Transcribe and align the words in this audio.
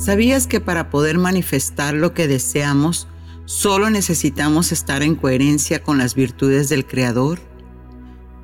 ¿Sabías 0.00 0.46
que 0.46 0.60
para 0.60 0.88
poder 0.88 1.18
manifestar 1.18 1.92
lo 1.92 2.14
que 2.14 2.26
deseamos, 2.26 3.06
solo 3.44 3.90
necesitamos 3.90 4.72
estar 4.72 5.02
en 5.02 5.14
coherencia 5.14 5.82
con 5.82 5.98
las 5.98 6.14
virtudes 6.14 6.70
del 6.70 6.86
Creador? 6.86 7.38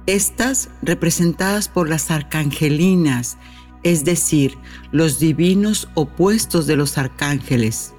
Estas 0.04 0.68
representadas 0.82 1.68
por 1.68 1.88
las 1.88 2.10
arcangelinas, 2.10 3.38
es 3.84 4.04
decir, 4.04 4.58
los 4.92 5.18
divinos 5.18 5.88
opuestos 5.94 6.66
de 6.66 6.77
los 6.77 6.98
arcángeles. 6.98 7.94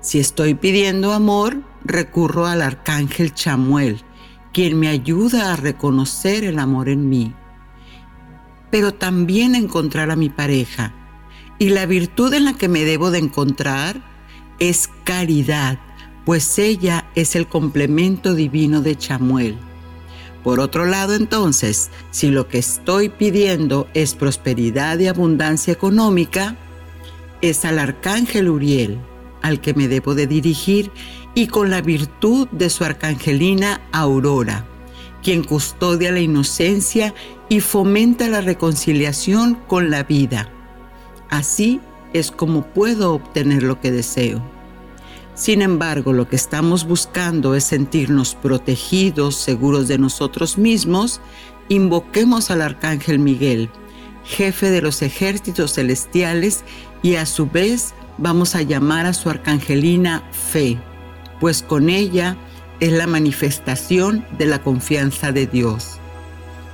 Si 0.00 0.18
estoy 0.18 0.54
pidiendo 0.54 1.12
amor, 1.12 1.62
recurro 1.84 2.46
al 2.46 2.62
arcángel 2.62 3.32
Chamuel, 3.32 4.02
quien 4.52 4.76
me 4.76 4.88
ayuda 4.88 5.52
a 5.52 5.56
reconocer 5.56 6.42
el 6.42 6.58
amor 6.58 6.88
en 6.88 7.08
mí, 7.08 7.32
pero 8.72 8.92
también 8.92 9.54
encontrar 9.54 10.10
a 10.10 10.16
mi 10.16 10.30
pareja. 10.30 11.03
Y 11.58 11.70
la 11.70 11.86
virtud 11.86 12.32
en 12.34 12.44
la 12.44 12.54
que 12.54 12.68
me 12.68 12.84
debo 12.84 13.10
de 13.10 13.18
encontrar 13.18 14.00
es 14.58 14.90
caridad, 15.04 15.78
pues 16.24 16.58
ella 16.58 17.06
es 17.14 17.36
el 17.36 17.46
complemento 17.46 18.34
divino 18.34 18.80
de 18.80 18.96
Chamuel. 18.96 19.56
Por 20.42 20.60
otro 20.60 20.84
lado, 20.84 21.14
entonces, 21.14 21.90
si 22.10 22.30
lo 22.30 22.48
que 22.48 22.58
estoy 22.58 23.08
pidiendo 23.08 23.88
es 23.94 24.14
prosperidad 24.14 24.98
y 24.98 25.06
abundancia 25.06 25.72
económica, 25.72 26.56
es 27.40 27.64
al 27.64 27.78
arcángel 27.78 28.48
Uriel 28.48 28.98
al 29.44 29.60
que 29.60 29.74
me 29.74 29.88
debo 29.88 30.14
de 30.14 30.26
dirigir 30.26 30.90
y 31.34 31.48
con 31.48 31.68
la 31.68 31.82
virtud 31.82 32.48
de 32.48 32.70
su 32.70 32.82
arcangelina 32.82 33.82
Aurora, 33.92 34.64
quien 35.22 35.44
custodia 35.44 36.10
la 36.12 36.20
inocencia 36.20 37.12
y 37.50 37.60
fomenta 37.60 38.26
la 38.28 38.40
reconciliación 38.40 39.54
con 39.66 39.90
la 39.90 40.04
vida. 40.04 40.50
Así 41.34 41.80
es 42.12 42.30
como 42.30 42.62
puedo 42.62 43.12
obtener 43.12 43.64
lo 43.64 43.80
que 43.80 43.90
deseo. 43.90 44.40
Sin 45.34 45.62
embargo, 45.62 46.12
lo 46.12 46.28
que 46.28 46.36
estamos 46.36 46.86
buscando 46.86 47.56
es 47.56 47.64
sentirnos 47.64 48.36
protegidos, 48.36 49.34
seguros 49.34 49.88
de 49.88 49.98
nosotros 49.98 50.58
mismos. 50.58 51.20
Invoquemos 51.68 52.52
al 52.52 52.62
Arcángel 52.62 53.18
Miguel, 53.18 53.68
jefe 54.22 54.70
de 54.70 54.80
los 54.80 55.02
ejércitos 55.02 55.72
celestiales, 55.74 56.62
y 57.02 57.16
a 57.16 57.26
su 57.26 57.46
vez 57.46 57.94
vamos 58.16 58.54
a 58.54 58.62
llamar 58.62 59.06
a 59.06 59.12
su 59.12 59.28
arcangelina 59.28 60.22
Fe, 60.30 60.78
pues 61.40 61.64
con 61.64 61.90
ella 61.90 62.36
es 62.78 62.92
la 62.92 63.08
manifestación 63.08 64.24
de 64.38 64.46
la 64.46 64.62
confianza 64.62 65.32
de 65.32 65.48
Dios. 65.48 65.98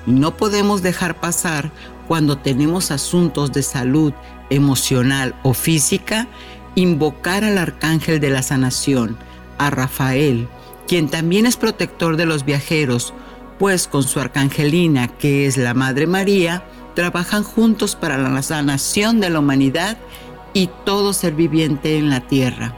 No 0.05 0.37
podemos 0.37 0.83
dejar 0.83 1.19
pasar 1.19 1.73
cuando 2.07 2.37
tenemos 2.37 2.91
asuntos 2.91 3.53
de 3.53 3.63
salud 3.63 4.13
emocional 4.51 5.35
o 5.43 5.55
física 5.55 6.29
invocar 6.75 7.45
al 7.45 7.59
arcángel 7.59 8.21
de 8.21 8.31
la 8.31 8.43
sanación, 8.43 9.17
a 9.59 9.71
Rafael, 9.71 10.49
quien 10.87 11.09
también 11.09 11.47
es 11.47 11.57
protector 11.57 12.17
de 12.17 12.27
los 12.27 12.45
viajeros, 12.45 13.15
pues 13.59 13.87
con 13.87 14.03
su 14.03 14.21
arcangelina, 14.21 15.09
que 15.09 15.47
es 15.47 15.57
la 15.57 15.75
Madre 15.75 16.07
María, 16.07 16.65
trabajan 16.95 17.43
juntos 17.43 17.97
para 17.97 18.19
la 18.19 18.43
sanación 18.43 19.21
de 19.21 19.31
la 19.31 19.39
humanidad 19.39 19.99
y 20.55 20.69
todo 20.85 21.13
ser 21.13 21.35
viviente 21.35 21.97
en 21.97 22.11
la 22.11 22.21
tierra. 22.21 22.77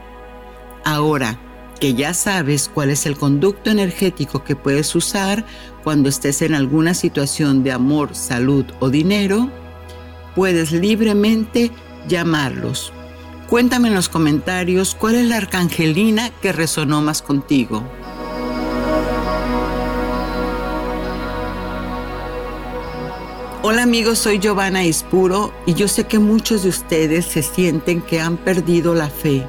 Ahora 0.85 1.39
que 1.79 1.95
ya 1.95 2.13
sabes 2.13 2.69
cuál 2.73 2.91
es 2.91 3.05
el 3.05 3.17
conducto 3.17 3.69
energético 3.69 4.43
que 4.43 4.55
puedes 4.55 4.95
usar 4.95 5.45
cuando 5.83 6.07
estés 6.07 6.41
en 6.41 6.53
alguna 6.53 6.93
situación 6.93 7.63
de 7.63 7.73
amor, 7.73 8.15
salud 8.15 8.65
o 8.79 8.89
dinero, 8.89 9.49
puedes 10.35 10.71
libremente 10.71 11.71
llamarlos 12.07 12.93
Cuéntame 13.53 13.89
en 13.89 13.93
los 13.93 14.09
comentarios 14.09 14.95
cuál 14.95 15.13
es 15.13 15.27
la 15.27 15.37
arcangelina 15.37 16.31
que 16.41 16.51
resonó 16.51 17.01
más 17.03 17.21
contigo. 17.21 17.83
Hola 23.61 23.83
amigos, 23.83 24.17
soy 24.17 24.39
Giovanna 24.39 24.83
Ispuro 24.83 25.53
y 25.67 25.75
yo 25.75 25.87
sé 25.87 26.05
que 26.05 26.17
muchos 26.17 26.63
de 26.63 26.69
ustedes 26.69 27.25
se 27.25 27.43
sienten 27.43 28.01
que 28.01 28.19
han 28.19 28.37
perdido 28.37 28.95
la 28.95 29.11
fe. 29.11 29.45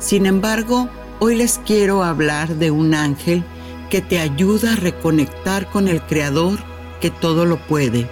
Sin 0.00 0.26
embargo, 0.26 0.88
hoy 1.20 1.36
les 1.36 1.58
quiero 1.58 2.02
hablar 2.02 2.48
de 2.56 2.72
un 2.72 2.94
ángel 2.94 3.44
que 3.90 4.00
te 4.00 4.18
ayuda 4.18 4.72
a 4.72 4.76
reconectar 4.76 5.70
con 5.70 5.86
el 5.86 6.02
Creador 6.02 6.58
que 7.00 7.10
todo 7.10 7.44
lo 7.44 7.58
puede 7.58 8.08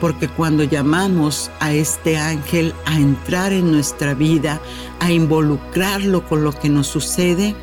porque 0.00 0.28
cuando 0.28 0.64
llamamos 0.64 1.50
a 1.60 1.72
este 1.72 2.16
ángel 2.16 2.74
a 2.86 2.96
entrar 2.96 3.52
en 3.52 3.70
nuestra 3.70 4.14
vida, 4.14 4.60
a 5.00 5.12
involucrarlo 5.12 6.26
con 6.26 6.44
lo 6.44 6.52
que 6.52 6.68
nos 6.68 6.86
sucede, 6.86 7.54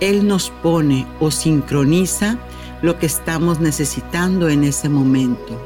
Él 0.00 0.26
nos 0.26 0.50
pone 0.50 1.06
o 1.20 1.30
sincroniza 1.30 2.38
lo 2.82 2.98
que 2.98 3.06
estamos 3.06 3.60
necesitando 3.60 4.48
en 4.48 4.64
ese 4.64 4.88
momento. 4.88 5.60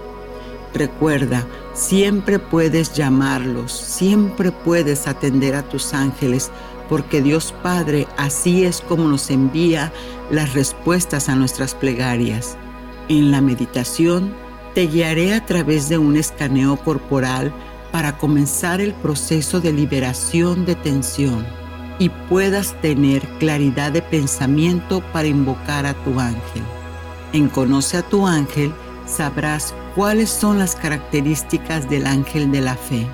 Recuerda, 0.74 1.46
siempre 1.74 2.38
puedes 2.38 2.94
llamarlos, 2.94 3.72
siempre 3.72 4.52
puedes 4.52 5.06
atender 5.06 5.54
a 5.54 5.62
tus 5.62 5.92
ángeles, 5.92 6.50
porque 6.88 7.20
Dios 7.20 7.54
Padre 7.62 8.06
así 8.16 8.64
es 8.64 8.80
como 8.80 9.08
nos 9.08 9.30
envía 9.30 9.92
las 10.30 10.54
respuestas 10.54 11.28
a 11.28 11.36
nuestras 11.36 11.74
plegarias. 11.74 12.56
En 13.08 13.30
la 13.30 13.40
meditación 13.40 14.32
te 14.74 14.86
guiaré 14.86 15.34
a 15.34 15.44
través 15.44 15.88
de 15.88 15.98
un 15.98 16.16
escaneo 16.16 16.76
corporal 16.76 17.52
para 17.90 18.16
comenzar 18.16 18.80
el 18.80 18.94
proceso 18.94 19.60
de 19.60 19.72
liberación 19.72 20.64
de 20.64 20.74
tensión 20.74 21.46
y 21.98 22.08
puedas 22.08 22.80
tener 22.80 23.22
claridad 23.38 23.92
de 23.92 24.02
pensamiento 24.02 25.02
para 25.12 25.28
invocar 25.28 25.84
a 25.86 25.94
tu 26.04 26.18
ángel. 26.18 26.62
En 27.32 27.48
Conoce 27.48 27.98
a 27.98 28.02
tu 28.02 28.26
ángel 28.26 28.72
sabrás 29.06 29.74
cuáles 29.94 30.30
son 30.30 30.58
las 30.58 30.74
características 30.74 31.88
del 31.88 32.06
ángel 32.06 32.50
de 32.50 32.62
la 32.62 32.76
fe. 32.76 33.06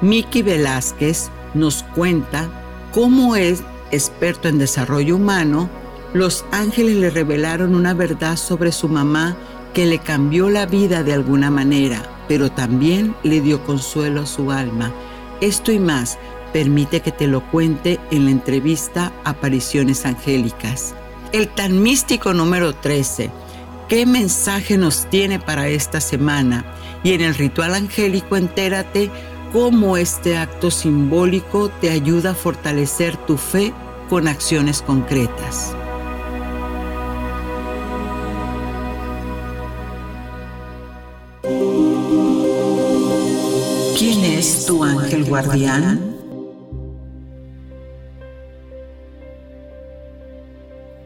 Miki 0.00 0.42
Velázquez 0.42 1.30
nos 1.54 1.84
cuenta 1.94 2.48
cómo 2.92 3.36
es 3.36 3.62
experto 3.90 4.48
en 4.48 4.58
desarrollo 4.58 5.16
humano, 5.16 5.68
los 6.12 6.44
ángeles 6.50 6.96
le 6.96 7.10
revelaron 7.10 7.74
una 7.74 7.94
verdad 7.94 8.36
sobre 8.36 8.72
su 8.72 8.88
mamá 8.88 9.36
que 9.76 9.84
le 9.84 9.98
cambió 9.98 10.48
la 10.48 10.64
vida 10.64 11.02
de 11.02 11.12
alguna 11.12 11.50
manera, 11.50 12.02
pero 12.28 12.50
también 12.50 13.14
le 13.22 13.42
dio 13.42 13.62
consuelo 13.62 14.22
a 14.22 14.26
su 14.26 14.50
alma. 14.50 14.90
Esto 15.42 15.70
y 15.70 15.78
más 15.78 16.18
permite 16.50 17.00
que 17.00 17.12
te 17.12 17.26
lo 17.26 17.42
cuente 17.50 18.00
en 18.10 18.24
la 18.24 18.30
entrevista 18.30 19.12
Apariciones 19.24 20.06
Angélicas. 20.06 20.94
El 21.32 21.48
tan 21.48 21.82
místico 21.82 22.32
número 22.32 22.74
13. 22.74 23.30
¿Qué 23.86 24.06
mensaje 24.06 24.78
nos 24.78 25.10
tiene 25.10 25.40
para 25.40 25.68
esta 25.68 26.00
semana? 26.00 26.64
Y 27.04 27.12
en 27.12 27.20
el 27.20 27.34
ritual 27.34 27.74
angélico 27.74 28.38
entérate 28.38 29.10
cómo 29.52 29.98
este 29.98 30.38
acto 30.38 30.70
simbólico 30.70 31.68
te 31.82 31.90
ayuda 31.90 32.30
a 32.30 32.34
fortalecer 32.34 33.18
tu 33.26 33.36
fe 33.36 33.74
con 34.08 34.26
acciones 34.26 34.80
concretas. 34.80 35.76
Guardián? 45.28 46.16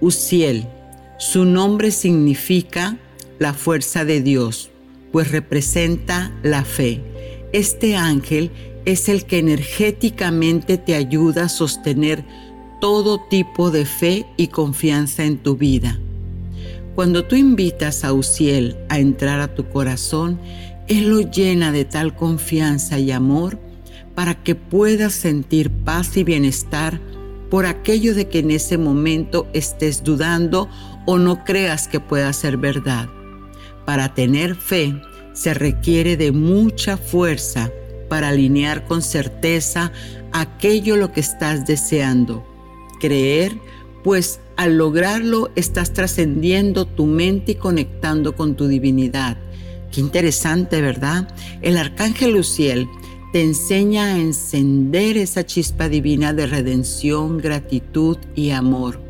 Uciel. 0.01 0.67
Su 1.19 1.45
nombre 1.45 1.91
significa 1.91 2.97
la 3.39 3.53
fuerza 3.53 4.05
de 4.05 4.23
Dios, 4.23 4.71
pues 5.13 5.31
representa 5.31 6.33
la 6.43 6.65
fe. 6.65 7.03
Este 7.53 7.97
ángel 7.97 8.51
es 8.87 9.09
el 9.09 9.27
que 9.27 9.39
energéticamente 9.39 10.79
te 10.79 10.95
ayuda 10.95 11.45
a 11.45 11.49
sostener 11.49 12.25
todo 12.81 13.21
tipo 13.29 13.71
de 13.71 13.85
fe 13.85 14.25
y 14.39 14.49
confianza 14.49 15.25
en 15.25 15.37
tu 15.39 15.57
vida. 15.57 16.01
Cuando 16.95 17.25
tú 17.25 17.37
invitas 17.37 18.05
a 18.05 18.13
Uciel 18.13 18.77
a 18.89 18.99
entrar 18.99 19.41
a 19.41 19.55
tu 19.55 19.69
corazón, 19.69 20.41
Él 20.89 21.09
lo 21.11 21.21
llena 21.21 21.73
de 21.73 21.85
tal 21.85 22.17
confianza 22.17 22.99
y 22.99 23.11
amor 23.11 23.59
para 24.21 24.35
que 24.35 24.55
puedas 24.55 25.15
sentir 25.15 25.71
paz 25.71 26.15
y 26.19 26.25
bienestar 26.25 27.01
por 27.49 27.65
aquello 27.65 28.15
de 28.15 28.29
que 28.29 28.41
en 28.41 28.51
ese 28.51 28.77
momento 28.77 29.49
estés 29.55 30.05
dudando 30.05 30.69
o 31.07 31.17
no 31.17 31.43
creas 31.43 31.89
que 31.89 32.01
pueda 32.01 32.31
ser 32.35 32.59
verdad. 32.59 33.09
Para 33.87 34.13
tener 34.13 34.57
fe 34.57 34.95
se 35.33 35.55
requiere 35.55 36.19
de 36.19 36.33
mucha 36.33 36.99
fuerza 36.99 37.71
para 38.11 38.29
alinear 38.29 38.85
con 38.85 39.01
certeza 39.01 39.91
aquello 40.33 40.97
lo 40.97 41.13
que 41.13 41.21
estás 41.21 41.65
deseando. 41.65 42.47
Creer, 43.01 43.57
pues 44.05 44.39
al 44.59 44.77
lograrlo 44.77 45.51
estás 45.57 45.95
trascendiendo 45.95 46.85
tu 46.85 47.07
mente 47.07 47.53
y 47.53 47.55
conectando 47.55 48.37
con 48.37 48.55
tu 48.55 48.69
divinidad. 48.69 49.39
Qué 49.91 50.03
interesante, 50.03 50.83
¿verdad? 50.83 51.27
El 51.63 51.79
arcángel 51.79 52.35
Luciel 52.35 52.87
te 53.33 53.43
enseña 53.43 54.07
a 54.07 54.19
encender 54.19 55.17
esa 55.17 55.47
chispa 55.47 55.89
divina 55.89 56.33
de 56.33 56.47
redención, 56.47 57.39
gratitud 57.39 58.19
y 58.35 58.51
amor. 58.51 59.01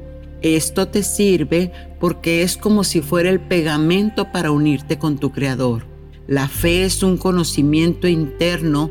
Esto 0.43 0.89
te 0.89 1.03
sirve 1.03 1.73
porque 1.99 2.43
es 2.43 2.57
como 2.57 2.85
si 2.85 3.01
fuera 3.01 3.31
el 3.31 3.41
pegamento 3.41 4.31
para 4.31 4.51
unirte 4.51 4.99
con 4.99 5.19
tu 5.19 5.33
Creador. 5.33 5.87
La 6.27 6.49
fe 6.49 6.85
es 6.85 7.03
un 7.03 7.17
conocimiento 7.17 8.09
interno 8.09 8.91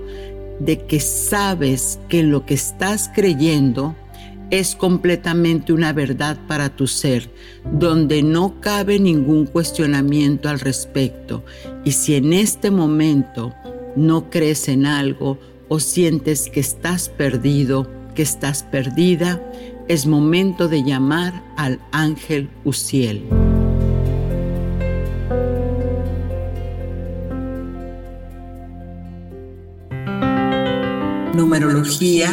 de 0.60 0.86
que 0.86 1.00
sabes 1.00 2.00
que 2.10 2.24
lo 2.24 2.46
que 2.46 2.56
estás 2.56 3.10
creyendo 3.14 3.96
es 4.50 4.76
completamente 4.76 5.74
una 5.74 5.94
verdad 5.94 6.40
para 6.48 6.70
tu 6.76 6.88
ser, 6.88 7.32
donde 7.72 8.24
no 8.24 8.60
cabe 8.62 9.00
ningún 9.00 9.46
cuestionamiento 9.46 10.50
al 10.50 10.60
respecto. 10.60 11.44
Y 11.86 11.92
si 11.92 12.16
en 12.16 12.34
este 12.34 12.72
momento 12.72 13.54
no 13.96 14.30
crees 14.30 14.68
en 14.68 14.86
algo 14.86 15.40
o 15.68 15.80
sientes 15.80 16.50
que 16.50 16.60
estás 16.60 17.10
perdido, 17.10 17.88
que 18.16 18.22
estás 18.22 18.64
perdida, 18.64 19.42
es 19.88 20.06
momento 20.06 20.68
de 20.68 20.84
llamar 20.84 21.44
al 21.58 21.80
ángel 21.92 22.50
Uciel. 22.64 23.24
Numerología 31.36 32.30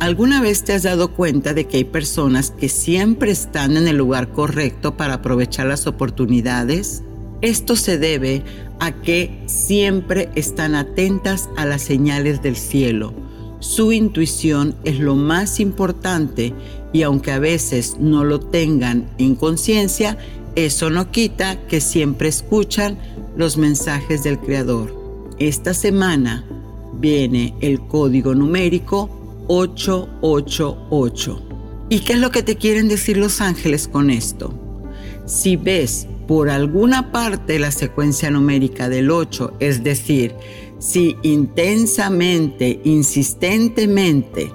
¿Alguna 0.00 0.40
vez 0.40 0.62
te 0.62 0.74
has 0.74 0.82
dado 0.82 1.12
cuenta 1.14 1.54
de 1.54 1.64
que 1.64 1.78
hay 1.78 1.84
personas 1.84 2.50
que 2.50 2.68
siempre 2.68 3.30
están 3.30 3.76
en 3.76 3.88
el 3.88 3.96
lugar 3.96 4.28
correcto 4.30 4.96
para 4.96 5.14
aprovechar 5.14 5.66
las 5.66 5.86
oportunidades? 5.86 7.02
Esto 7.42 7.76
se 7.76 7.98
debe 7.98 8.42
a 8.80 8.92
que 8.92 9.42
siempre 9.46 10.30
están 10.34 10.74
atentas 10.74 11.48
a 11.56 11.64
las 11.66 11.82
señales 11.82 12.42
del 12.42 12.56
cielo. 12.56 13.12
Su 13.60 13.92
intuición 13.92 14.74
es 14.84 14.98
lo 14.98 15.16
más 15.16 15.60
importante 15.60 16.54
y 16.92 17.02
aunque 17.02 17.32
a 17.32 17.38
veces 17.38 17.96
no 17.98 18.24
lo 18.24 18.40
tengan 18.40 19.10
en 19.18 19.34
conciencia, 19.34 20.18
eso 20.54 20.88
no 20.90 21.10
quita 21.10 21.66
que 21.66 21.80
siempre 21.80 22.28
escuchan 22.28 22.98
los 23.36 23.56
mensajes 23.56 24.22
del 24.22 24.38
Creador. 24.38 24.94
Esta 25.38 25.74
semana 25.74 26.44
viene 26.94 27.54
el 27.60 27.80
código 27.80 28.34
numérico 28.34 29.10
888. 29.48 31.42
¿Y 31.88 32.00
qué 32.00 32.14
es 32.14 32.18
lo 32.18 32.30
que 32.30 32.42
te 32.42 32.56
quieren 32.56 32.88
decir 32.88 33.16
los 33.16 33.40
ángeles 33.40 33.86
con 33.88 34.10
esto? 34.10 34.65
Si 35.26 35.56
ves 35.56 36.06
por 36.28 36.48
alguna 36.48 37.10
parte 37.10 37.58
la 37.58 37.72
secuencia 37.72 38.30
numérica 38.30 38.88
del 38.88 39.10
8, 39.10 39.54
es 39.58 39.82
decir, 39.82 40.34
si 40.78 41.16
intensamente, 41.22 42.80
insistentemente 42.84 44.52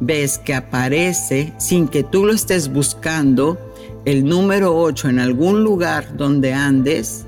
ves 0.00 0.38
que 0.38 0.54
aparece 0.54 1.52
sin 1.58 1.88
que 1.88 2.02
tú 2.02 2.24
lo 2.24 2.32
estés 2.32 2.72
buscando, 2.72 3.58
el 4.06 4.24
número 4.24 4.76
8 4.76 5.10
en 5.10 5.18
algún 5.18 5.62
lugar 5.62 6.16
donde 6.16 6.52
andes, 6.52 7.26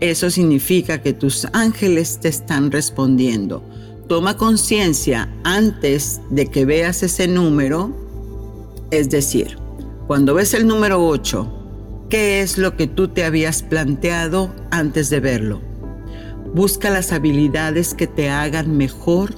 eso 0.00 0.30
significa 0.30 1.02
que 1.02 1.12
tus 1.12 1.46
ángeles 1.52 2.20
te 2.20 2.28
están 2.28 2.70
respondiendo. 2.70 3.62
Toma 4.08 4.38
conciencia 4.38 5.28
antes 5.44 6.20
de 6.30 6.46
que 6.46 6.64
veas 6.64 7.02
ese 7.02 7.28
número, 7.28 7.94
es 8.90 9.10
decir, 9.10 9.58
cuando 10.06 10.34
ves 10.34 10.54
el 10.54 10.66
número 10.66 11.06
8, 11.06 11.59
¿qué 12.10 12.40
es 12.40 12.58
lo 12.58 12.76
que 12.76 12.88
tú 12.88 13.08
te 13.08 13.24
habías 13.24 13.62
planteado 13.62 14.52
antes 14.72 15.08
de 15.10 15.20
verlo? 15.20 15.60
Busca 16.52 16.90
las 16.90 17.12
habilidades 17.12 17.94
que 17.94 18.08
te 18.08 18.28
hagan 18.28 18.76
mejor, 18.76 19.32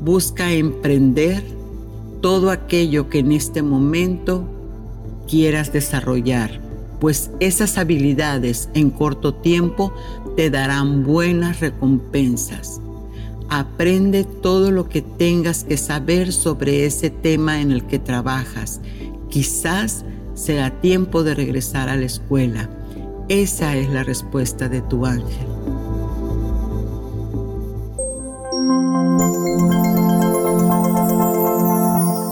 busca 0.00 0.52
emprender 0.52 1.44
todo 2.20 2.50
aquello 2.50 3.08
que 3.08 3.20
en 3.20 3.30
este 3.30 3.62
momento 3.62 4.48
quieras 5.28 5.72
desarrollar, 5.72 6.60
pues 6.98 7.30
esas 7.38 7.78
habilidades 7.78 8.68
en 8.74 8.90
corto 8.90 9.34
tiempo 9.34 9.94
te 10.36 10.50
darán 10.50 11.04
buenas 11.04 11.60
recompensas. 11.60 12.80
Aprende 13.50 14.24
todo 14.24 14.72
lo 14.72 14.88
que 14.88 15.02
tengas 15.02 15.62
que 15.62 15.76
saber 15.76 16.32
sobre 16.32 16.86
ese 16.86 17.10
tema 17.10 17.60
en 17.60 17.70
el 17.70 17.86
que 17.86 18.00
trabajas. 18.00 18.80
Quizás 19.28 20.04
sea 20.34 20.70
tiempo 20.80 21.22
de 21.22 21.34
regresar 21.34 21.88
a 21.88 21.96
la 21.96 22.04
escuela. 22.04 22.68
Esa 23.28 23.76
es 23.76 23.88
la 23.90 24.02
respuesta 24.02 24.68
de 24.68 24.82
tu 24.82 25.06
ángel. 25.06 25.46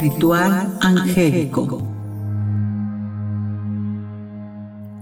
Ritual 0.01 0.79
angélico. 0.81 1.83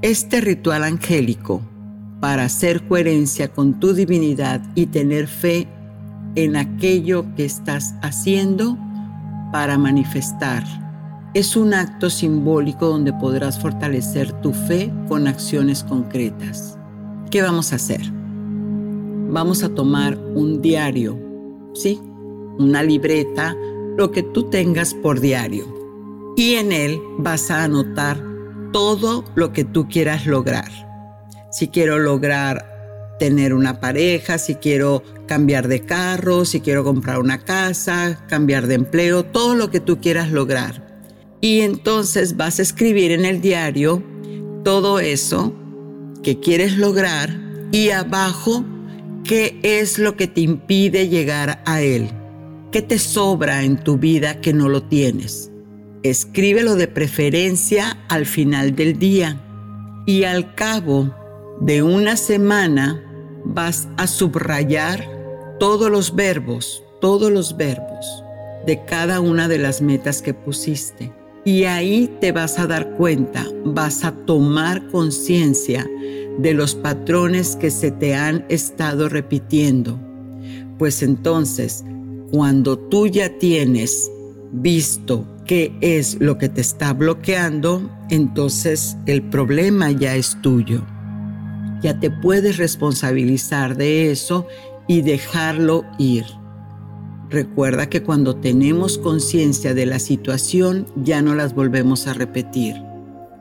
Este 0.02 0.40
ritual 0.40 0.84
angélico, 0.84 1.60
para 2.20 2.44
hacer 2.44 2.86
coherencia 2.86 3.48
con 3.48 3.80
tu 3.80 3.94
divinidad 3.94 4.62
y 4.74 4.86
tener 4.86 5.26
fe 5.26 5.66
en 6.34 6.56
aquello 6.56 7.24
que 7.34 7.44
estás 7.44 7.94
haciendo 8.02 8.78
para 9.52 9.78
manifestar. 9.78 10.64
Es 11.32 11.54
un 11.54 11.74
acto 11.74 12.10
simbólico 12.10 12.88
donde 12.88 13.12
podrás 13.12 13.60
fortalecer 13.60 14.32
tu 14.40 14.52
fe 14.52 14.92
con 15.06 15.28
acciones 15.28 15.84
concretas. 15.84 16.76
¿Qué 17.30 17.40
vamos 17.40 17.72
a 17.72 17.76
hacer? 17.76 18.00
Vamos 19.30 19.62
a 19.62 19.68
tomar 19.68 20.18
un 20.18 20.60
diario, 20.60 21.16
¿sí? 21.72 22.00
Una 22.58 22.82
libreta, 22.82 23.54
lo 23.96 24.10
que 24.10 24.24
tú 24.24 24.50
tengas 24.50 24.92
por 24.92 25.20
diario. 25.20 25.72
Y 26.36 26.54
en 26.54 26.72
él 26.72 27.00
vas 27.18 27.52
a 27.52 27.62
anotar 27.62 28.20
todo 28.72 29.24
lo 29.36 29.52
que 29.52 29.62
tú 29.62 29.86
quieras 29.88 30.26
lograr. 30.26 30.68
Si 31.52 31.68
quiero 31.68 32.00
lograr 32.00 33.16
tener 33.20 33.54
una 33.54 33.78
pareja, 33.78 34.36
si 34.38 34.56
quiero 34.56 35.04
cambiar 35.28 35.68
de 35.68 35.82
carro, 35.82 36.44
si 36.44 36.60
quiero 36.60 36.82
comprar 36.82 37.20
una 37.20 37.38
casa, 37.38 38.18
cambiar 38.26 38.66
de 38.66 38.74
empleo, 38.74 39.24
todo 39.24 39.54
lo 39.54 39.70
que 39.70 39.78
tú 39.78 40.00
quieras 40.00 40.32
lograr. 40.32 40.89
Y 41.40 41.60
entonces 41.60 42.36
vas 42.36 42.58
a 42.58 42.62
escribir 42.62 43.12
en 43.12 43.24
el 43.24 43.40
diario 43.40 44.02
todo 44.62 45.00
eso 45.00 45.54
que 46.22 46.38
quieres 46.38 46.76
lograr 46.76 47.30
y 47.72 47.90
abajo 47.90 48.64
qué 49.24 49.58
es 49.62 49.98
lo 49.98 50.16
que 50.16 50.26
te 50.26 50.42
impide 50.42 51.08
llegar 51.08 51.62
a 51.66 51.80
él. 51.80 52.10
¿Qué 52.72 52.82
te 52.82 52.98
sobra 52.98 53.64
en 53.64 53.78
tu 53.82 53.98
vida 53.98 54.40
que 54.40 54.52
no 54.52 54.68
lo 54.68 54.82
tienes? 54.82 55.50
Escríbelo 56.02 56.76
de 56.76 56.88
preferencia 56.88 57.98
al 58.08 58.26
final 58.26 58.76
del 58.76 58.98
día 58.98 59.40
y 60.06 60.24
al 60.24 60.54
cabo 60.54 61.14
de 61.60 61.82
una 61.82 62.16
semana 62.16 63.02
vas 63.44 63.88
a 63.96 64.06
subrayar 64.06 65.06
todos 65.58 65.90
los 65.90 66.14
verbos, 66.14 66.82
todos 67.00 67.30
los 67.30 67.56
verbos 67.56 68.24
de 68.66 68.84
cada 68.84 69.20
una 69.20 69.48
de 69.48 69.58
las 69.58 69.82
metas 69.82 70.22
que 70.22 70.34
pusiste. 70.34 71.12
Y 71.44 71.64
ahí 71.64 72.10
te 72.20 72.32
vas 72.32 72.58
a 72.58 72.66
dar 72.66 72.90
cuenta, 72.96 73.46
vas 73.64 74.04
a 74.04 74.12
tomar 74.12 74.86
conciencia 74.88 75.88
de 76.38 76.54
los 76.54 76.74
patrones 76.74 77.56
que 77.56 77.70
se 77.70 77.90
te 77.90 78.14
han 78.14 78.44
estado 78.48 79.08
repitiendo. 79.08 79.98
Pues 80.78 81.02
entonces, 81.02 81.84
cuando 82.30 82.78
tú 82.78 83.06
ya 83.06 83.38
tienes 83.38 84.10
visto 84.52 85.26
qué 85.46 85.72
es 85.80 86.18
lo 86.20 86.38
que 86.38 86.48
te 86.48 86.60
está 86.60 86.92
bloqueando, 86.92 87.90
entonces 88.10 88.96
el 89.06 89.22
problema 89.22 89.90
ya 89.90 90.16
es 90.16 90.40
tuyo. 90.42 90.82
Ya 91.82 91.98
te 91.98 92.10
puedes 92.10 92.58
responsabilizar 92.58 93.76
de 93.76 94.10
eso 94.10 94.46
y 94.86 95.02
dejarlo 95.02 95.84
ir. 95.98 96.24
Recuerda 97.30 97.88
que 97.88 98.02
cuando 98.02 98.36
tenemos 98.36 98.98
conciencia 98.98 99.72
de 99.72 99.86
la 99.86 100.00
situación 100.00 100.86
ya 100.96 101.22
no 101.22 101.36
las 101.36 101.54
volvemos 101.54 102.08
a 102.08 102.12
repetir. 102.12 102.74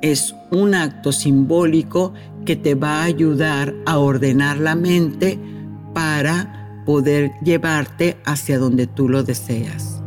Es 0.01 0.35
un 0.51 0.75
acto 0.75 1.11
simbólico 1.11 2.13
que 2.45 2.55
te 2.55 2.75
va 2.75 3.01
a 3.01 3.05
ayudar 3.05 3.73
a 3.87 3.97
ordenar 3.97 4.57
la 4.57 4.75
mente 4.75 5.39
para 5.93 6.83
poder 6.85 7.31
llevarte 7.43 8.17
hacia 8.25 8.59
donde 8.59 8.85
tú 8.85 9.09
lo 9.09 9.23
deseas. 9.23 9.98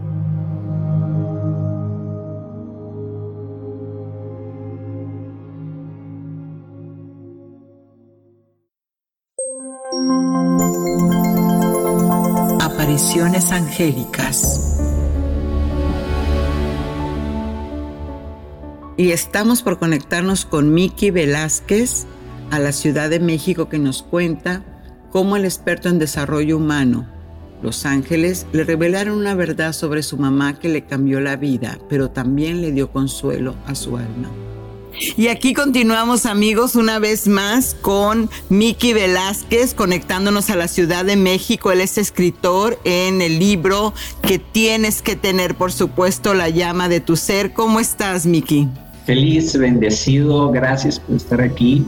Y 18.97 19.11
estamos 19.11 19.63
por 19.63 19.79
conectarnos 19.79 20.47
con 20.47 20.73
Miki 20.73 21.11
Velázquez 21.11 22.07
a 22.51 22.59
la 22.59 22.73
Ciudad 22.73 23.11
de 23.11 23.21
México 23.21 23.69
que 23.69 23.79
nos 23.79 24.03
cuenta 24.03 24.65
cómo 25.11 25.37
el 25.37 25.45
experto 25.45 25.91
en 25.91 25.99
desarrollo 25.99 26.57
humano, 26.57 27.07
Los 27.61 27.85
Ángeles, 27.85 28.47
le 28.53 28.65
revelaron 28.65 29.19
una 29.19 29.35
verdad 29.35 29.75
sobre 29.75 30.03
su 30.03 30.17
mamá 30.17 30.59
que 30.59 30.71
le 30.71 30.87
cambió 30.87 31.21
la 31.21 31.37
vida, 31.37 31.79
pero 31.91 32.11
también 32.11 32.63
le 32.63 32.73
dio 32.73 32.93
consuelo 32.93 33.57
a 33.67 33.75
su 33.75 33.99
alma. 33.99 34.31
Y 35.17 35.29
aquí 35.29 35.55
continuamos 35.55 36.27
amigos 36.27 36.77
una 36.77 36.99
vez 36.99 37.27
más 37.27 37.75
con 37.81 38.29
Miki 38.49 38.93
Velázquez 38.93 39.75
conectándonos 39.75 40.51
a 40.51 40.57
la 40.57 40.69
Ciudad 40.69 41.05
de 41.05 41.17
México. 41.17 41.73
Él 41.73 41.81
es 41.81 41.99
escritor 41.99 42.79
en 42.85 43.23
el 43.23 43.39
libro 43.39 43.95
que 44.23 44.39
tienes 44.39 45.03
que 45.03 45.17
tener, 45.17 45.55
por 45.55 45.73
supuesto, 45.73 46.35
la 46.35 46.49
llama 46.49 46.89
de 46.89 47.01
tu 47.01 47.17
ser. 47.17 47.53
¿Cómo 47.53 47.81
estás, 47.81 48.27
Miki? 48.27 48.69
Feliz, 49.07 49.57
bendecido, 49.57 50.51
gracias 50.51 51.01
por 51.01 51.17
estar 51.17 51.41
aquí 51.41 51.85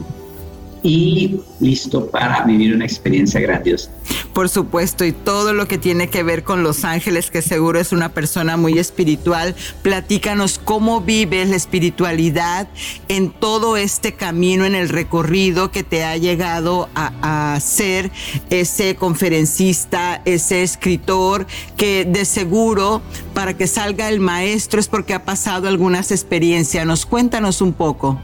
y 0.85 1.41
listo 1.59 2.11
para 2.11 2.43
vivir 2.43 2.75
una 2.75 2.85
experiencia 2.85 3.39
grandiosa. 3.39 3.89
Por 4.33 4.49
supuesto, 4.49 5.03
y 5.03 5.13
todo 5.13 5.53
lo 5.53 5.67
que 5.67 5.79
tiene 5.79 6.09
que 6.09 6.21
ver 6.21 6.43
con 6.43 6.61
Los 6.61 6.85
Ángeles, 6.85 7.31
que 7.31 7.41
seguro 7.41 7.79
es 7.79 7.91
una 7.91 8.09
persona 8.09 8.55
muy 8.55 8.77
espiritual, 8.77 9.55
platícanos 9.81 10.59
cómo 10.63 11.01
vives 11.01 11.49
la 11.49 11.55
espiritualidad 11.55 12.67
en 13.07 13.31
todo 13.31 13.77
este 13.77 14.13
camino, 14.13 14.63
en 14.65 14.75
el 14.75 14.89
recorrido 14.89 15.71
que 15.71 15.83
te 15.83 16.03
ha 16.03 16.17
llegado 16.17 16.87
a, 16.93 17.53
a 17.55 17.59
ser 17.61 18.11
ese 18.51 18.95
conferencista, 18.95 20.21
ese 20.25 20.61
escritor, 20.61 21.47
que 21.77 22.05
de 22.05 22.25
seguro 22.25 23.01
para 23.33 23.57
que 23.57 23.65
salga 23.65 24.07
el 24.09 24.19
maestro 24.19 24.79
es 24.79 24.87
porque 24.87 25.15
ha 25.15 25.25
pasado 25.25 25.67
algunas 25.67 26.11
experiencias. 26.11 26.85
Nos 26.85 27.07
cuéntanos 27.07 27.61
un 27.61 27.73
poco. 27.73 28.19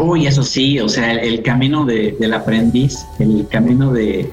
Uy, 0.00 0.26
eso 0.26 0.42
sí, 0.42 0.78
o 0.78 0.88
sea, 0.88 1.12
el, 1.12 1.42
camino 1.42 1.84
del 1.84 2.32
aprendiz, 2.32 3.04
el 3.18 3.46
camino 3.48 3.92
de, 3.92 4.30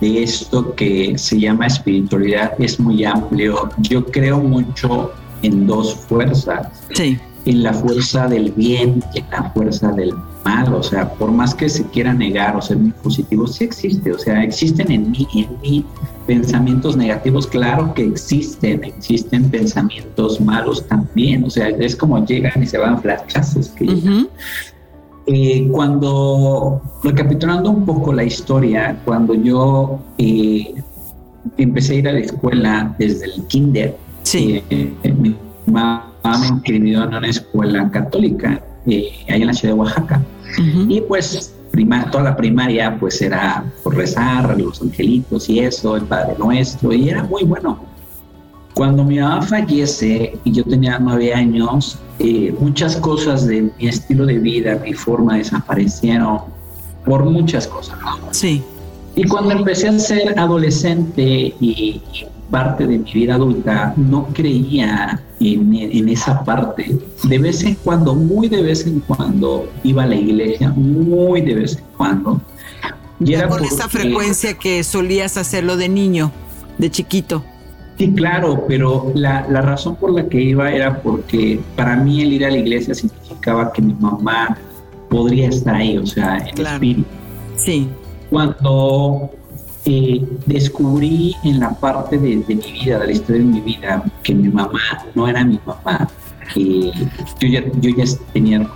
esto 0.00 0.74
que 0.74 1.18
se 1.18 1.40
llama 1.40 1.66
espiritualidad 1.66 2.52
es 2.58 2.78
muy 2.78 3.04
amplio. 3.04 3.68
Yo 3.78 4.04
creo 4.06 4.38
mucho 4.38 5.12
en 5.42 5.66
dos 5.66 5.94
fuerzas. 5.94 6.68
Sí. 6.94 7.18
En 7.46 7.62
la 7.62 7.72
fuerza 7.72 8.28
del 8.28 8.52
bien 8.52 9.02
y 9.14 9.20
en 9.20 9.30
la 9.30 9.50
fuerza 9.50 9.92
del 9.92 10.14
mal. 10.44 10.74
O 10.74 10.82
sea, 10.82 11.12
por 11.14 11.30
más 11.30 11.54
que 11.54 11.68
se 11.68 11.84
quiera 11.84 12.12
negar 12.12 12.56
o 12.56 12.62
ser 12.62 12.78
muy 12.78 12.92
positivo, 12.92 13.46
sí 13.46 13.64
existe. 13.64 14.12
O 14.12 14.18
sea, 14.18 14.42
existen 14.42 14.90
en 14.90 15.10
mí, 15.10 15.26
en 15.34 15.60
mí 15.60 15.84
pensamientos 16.30 16.96
negativos, 16.96 17.44
claro 17.46 17.92
que 17.92 18.04
existen, 18.04 18.84
existen 18.84 19.50
pensamientos 19.50 20.40
malos 20.40 20.86
también, 20.86 21.42
o 21.42 21.50
sea, 21.50 21.70
es 21.70 21.96
como 21.96 22.24
llegan 22.24 22.62
y 22.62 22.66
se 22.66 22.78
van 22.78 23.02
flachazos. 23.02 23.70
Que 23.70 24.28
eh, 25.26 25.68
cuando, 25.72 26.80
recapitulando 27.02 27.70
un 27.70 27.84
poco 27.84 28.12
la 28.12 28.22
historia, 28.22 28.96
cuando 29.04 29.34
yo 29.34 29.98
eh, 30.18 30.72
empecé 31.56 31.94
a 31.94 31.96
ir 31.96 32.08
a 32.08 32.12
la 32.12 32.20
escuela 32.20 32.94
desde 32.96 33.26
el 33.26 33.46
kinder, 33.48 33.96
sí. 34.22 34.62
Eh, 34.70 34.94
mi 35.12 35.36
mamá 35.66 36.12
me 36.24 36.46
inscribió 36.46 37.02
en 37.04 37.14
una 37.14 37.28
escuela 37.28 37.90
católica, 37.90 38.62
allá 38.86 39.36
en 39.36 39.46
la 39.46 39.54
ciudad 39.54 39.74
de 39.74 39.80
Oaxaca, 39.80 40.22
y 40.88 41.00
pues 41.02 41.54
toda 42.10 42.24
la 42.24 42.36
primaria 42.36 42.96
pues 42.98 43.22
era 43.22 43.64
por 43.82 43.96
rezar, 43.96 44.60
los 44.60 44.82
angelitos 44.82 45.48
y 45.48 45.60
eso, 45.60 45.96
el 45.96 46.02
Padre 46.02 46.34
Nuestro, 46.38 46.92
y 46.92 47.08
era 47.08 47.22
muy 47.22 47.44
bueno. 47.44 47.78
Cuando 48.74 49.04
mi 49.04 49.18
mamá 49.18 49.42
fallece 49.42 50.38
y 50.44 50.52
yo 50.52 50.64
tenía 50.64 50.98
nueve 50.98 51.34
años, 51.34 51.98
eh, 52.18 52.54
muchas 52.58 52.96
cosas 52.96 53.46
de 53.46 53.62
mi 53.62 53.88
estilo 53.88 54.26
de 54.26 54.38
vida, 54.38 54.80
mi 54.82 54.94
forma 54.94 55.36
desaparecieron 55.36 56.40
por 57.04 57.24
muchas 57.24 57.66
cosas. 57.66 57.98
Sí. 58.30 58.62
Y 59.16 59.24
cuando 59.24 59.52
empecé 59.52 59.88
a 59.88 59.98
ser 59.98 60.38
adolescente 60.38 61.54
y 61.60 62.00
parte 62.50 62.86
de 62.86 62.98
mi 62.98 63.12
vida 63.12 63.34
adulta 63.34 63.94
no 63.96 64.26
creía 64.32 65.20
en, 65.40 66.08
esa 66.08 66.44
parte. 66.44 66.98
De 67.24 67.38
vez 67.38 67.62
en 67.62 67.76
cuando, 67.76 68.14
muy 68.14 68.48
de 68.48 68.62
vez 68.62 68.86
en 68.86 69.00
cuando, 69.00 69.68
iba 69.82 70.02
a 70.02 70.06
la 70.06 70.16
iglesia, 70.16 70.70
muy 70.70 71.40
de 71.42 71.54
vez 71.54 71.76
en 71.76 71.84
cuando. 71.96 72.40
Y 73.20 73.34
era 73.34 73.48
con 73.48 73.64
esa 73.64 73.88
frecuencia 73.88 74.54
que 74.54 74.82
solías 74.82 75.36
hacerlo 75.36 75.76
de 75.76 75.88
niño, 75.88 76.32
de 76.78 76.90
chiquito. 76.90 77.44
Sí, 77.98 78.10
claro, 78.12 78.64
pero 78.66 79.12
la, 79.14 79.46
la, 79.50 79.60
razón 79.60 79.94
por 79.96 80.10
la 80.12 80.26
que 80.26 80.40
iba 80.40 80.72
era 80.72 81.02
porque 81.02 81.60
para 81.76 81.96
mí 81.96 82.22
el 82.22 82.32
ir 82.32 82.46
a 82.46 82.50
la 82.50 82.56
iglesia 82.56 82.94
significaba 82.94 83.72
que 83.72 83.82
mi 83.82 83.92
mamá 83.92 84.56
podría 85.10 85.48
estar 85.50 85.74
ahí, 85.74 85.98
o 85.98 86.06
sea, 86.06 86.38
en 86.38 86.58
el 86.58 86.66
espíritu. 86.66 87.04
Sí. 87.56 87.88
Cuando 88.30 89.30
eh, 89.86 90.26
descubrí 90.46 91.34
en 91.42 91.60
la 91.60 91.70
parte 91.70 92.18
de, 92.18 92.36
mi 92.36 92.54
vida, 92.54 92.98
de 92.98 93.06
la 93.06 93.12
historia 93.12 93.42
de 93.42 93.46
mi 93.46 93.60
vida, 93.60 94.04
que 94.22 94.34
mi 94.34 94.48
mamá 94.48 94.80
no 95.14 95.26
era 95.26 95.44
mi 95.44 95.58
mamá. 95.64 96.08
yo, 96.54 97.48
ya, 97.48 97.64
yo 97.80 97.90
ya 97.96 98.04
tenía 98.32 98.68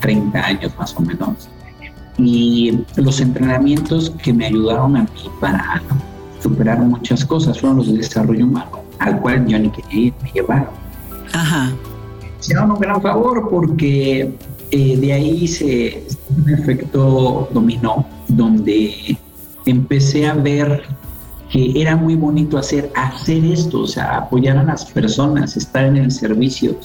30 0.00 0.38
años 0.38 0.72
más 0.78 0.94
o 0.96 1.00
menos. 1.00 1.48
Y 2.18 2.78
los 2.96 3.20
entrenamientos 3.20 4.10
que 4.22 4.32
me 4.32 4.46
ayudaron 4.46 4.96
a 4.96 5.02
mí 5.02 5.30
para 5.40 5.82
superar 6.42 6.78
muchas 6.80 7.24
cosas 7.24 7.60
fueron 7.60 7.78
los 7.78 7.88
de 7.88 7.98
desarrollo 7.98 8.46
humano, 8.46 8.80
al 8.98 9.20
cual 9.20 9.46
yo 9.46 9.58
ni 9.58 9.68
quería 9.70 10.06
ir, 10.06 10.14
me 10.22 10.30
llevaron. 10.32 10.68
Ajá. 11.32 11.72
Hicieron 12.40 12.70
un 12.70 12.78
gran 12.78 13.02
favor 13.02 13.48
porque 13.50 14.32
eh, 14.70 14.96
de 14.96 15.12
ahí 15.12 15.46
se 15.46 16.06
un 16.36 16.54
efecto 16.54 17.48
dominó 17.52 18.06
donde 18.28 19.18
empecé 19.66 20.26
a 20.26 20.34
ver 20.34 20.82
que 21.50 21.80
era 21.80 21.96
muy 21.96 22.16
bonito 22.16 22.58
hacer, 22.58 22.90
hacer 22.94 23.44
esto, 23.44 23.80
o 23.80 23.86
sea, 23.86 24.16
apoyar 24.16 24.56
a 24.56 24.64
las 24.64 24.84
personas, 24.86 25.56
estar 25.56 25.84
en 25.84 25.96
el 25.96 26.10
servicio. 26.10 26.76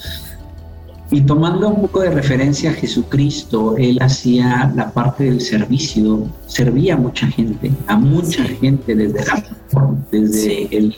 Y 1.09 1.21
tomando 1.21 1.67
un 1.67 1.81
poco 1.81 2.01
de 2.01 2.11
referencia 2.11 2.71
a 2.71 2.73
Jesucristo, 2.73 3.75
él 3.77 3.97
hacía 4.01 4.71
la 4.75 4.91
parte 4.91 5.25
del 5.25 5.41
servicio, 5.41 6.27
servía 6.47 6.93
a 6.93 6.97
mucha 6.97 7.27
gente, 7.27 7.71
a 7.87 7.97
mucha 7.97 8.43
gente 8.45 8.95
desde 8.95 9.25
la, 9.25 9.43
desde 10.09 10.77
el, 10.77 10.95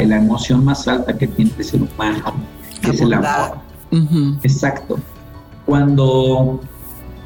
la, 0.00 0.16
emoción 0.16 0.64
más 0.64 0.88
alta 0.88 1.16
que 1.16 1.28
tiene 1.28 1.52
el 1.56 1.64
ser 1.64 1.82
humano, 1.82 2.34
que 2.80 2.90
es 2.90 3.00
el 3.00 3.12
amor. 3.12 3.58
Exacto. 4.42 4.98
Cuando 5.66 6.60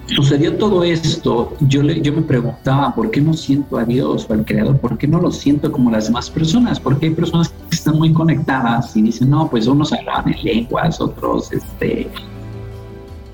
sucedió 0.06 0.56
todo 0.56 0.84
esto, 0.84 1.54
yo, 1.60 1.82
le, 1.82 2.00
yo 2.00 2.12
me 2.12 2.22
preguntaba, 2.22 2.94
¿por 2.94 3.10
qué 3.10 3.20
no 3.20 3.34
siento 3.34 3.76
a 3.78 3.84
Dios 3.84 4.26
o 4.28 4.32
al 4.32 4.44
Creador? 4.44 4.78
¿Por 4.78 4.96
qué 4.98 5.08
no 5.08 5.20
lo 5.20 5.30
siento 5.30 5.72
como 5.72 5.90
las 5.90 6.06
demás 6.06 6.30
personas? 6.30 6.78
Porque 6.78 7.06
hay 7.06 7.14
personas 7.14 7.48
que 7.48 7.76
están 7.76 7.98
muy 7.98 8.12
conectadas 8.12 8.96
y 8.96 9.02
dicen, 9.02 9.30
no, 9.30 9.48
pues 9.48 9.66
unos 9.66 9.92
hablaban 9.92 10.32
en 10.32 10.44
lenguas, 10.44 11.00
otros 11.00 11.52
este, 11.52 12.08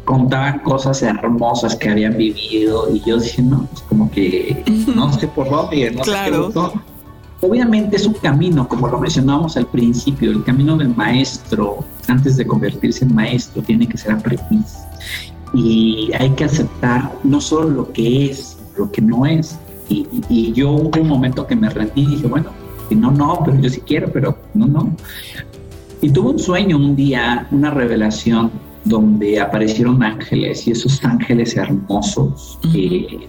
contaban 0.05 0.61
cosas 0.61 1.03
hermosas 1.03 1.77
que 1.77 1.91
habían 1.91 2.17
vivido 2.17 2.89
y 2.95 3.01
yo 3.01 3.19
dije, 3.19 3.43
no, 3.43 3.67
pues 3.71 3.83
como 3.83 4.11
que 4.11 4.65
no 4.95 5.13
sé 5.13 5.29
por 5.29 5.51
dónde, 5.51 5.91
no 5.91 6.03
claro. 6.03 6.51
sé 6.51 6.79
Obviamente 7.45 7.97
es 7.97 8.07
un 8.07 8.15
camino, 8.15 8.69
como 8.69 8.87
lo 8.87 9.01
mencionábamos 9.01 9.57
al 9.57 9.67
principio, 9.67 10.31
el 10.31 10.45
camino 10.45 10.77
del 10.77 10.95
maestro, 10.95 11.79
antes 12.07 12.37
de 12.37 12.47
convertirse 12.47 13.05
en 13.05 13.13
maestro, 13.13 13.61
tiene 13.63 13.89
que 13.89 13.99
ser 13.99 14.13
aprendiz 14.13 14.77
y 15.55 16.11
hay 16.19 16.31
que 16.31 16.45
aceptar 16.45 17.13
no 17.25 17.41
solo 17.41 17.69
lo 17.71 17.93
que 17.93 18.27
es, 18.27 18.59
lo 18.77 18.91
que 18.91 19.03
no 19.03 19.27
es. 19.27 19.59
y, 19.89 20.53
yo 20.53 20.71
hubo 20.71 21.01
un 21.01 21.09
momento 21.09 21.47
que 21.47 21.55
me 21.55 21.69
rendí 21.69 22.03
y 22.03 22.07
dije, 22.07 22.27
bueno, 22.27 22.51
y 22.93 22.95
no, 22.95 23.11
no, 23.11 23.41
pero 23.45 23.59
yo 23.59 23.71
sí 23.71 23.81
quiero, 23.81 24.13
pero 24.13 24.37
no, 24.55 24.67
no. 24.67 24.95
Y 26.01 26.11
tuve 26.11 26.31
un 26.31 26.39
sueño 26.39 26.77
un 26.77 26.95
día, 26.95 27.47
una 27.51 27.71
revelación 27.71 28.51
donde 28.85 29.41
aparecieron 29.41 30.03
ángeles 30.03 30.67
y 30.67 30.73
esos 30.73 31.03
ángeles 31.05 31.57
hermosos 31.57 32.59
eh, 32.75 33.27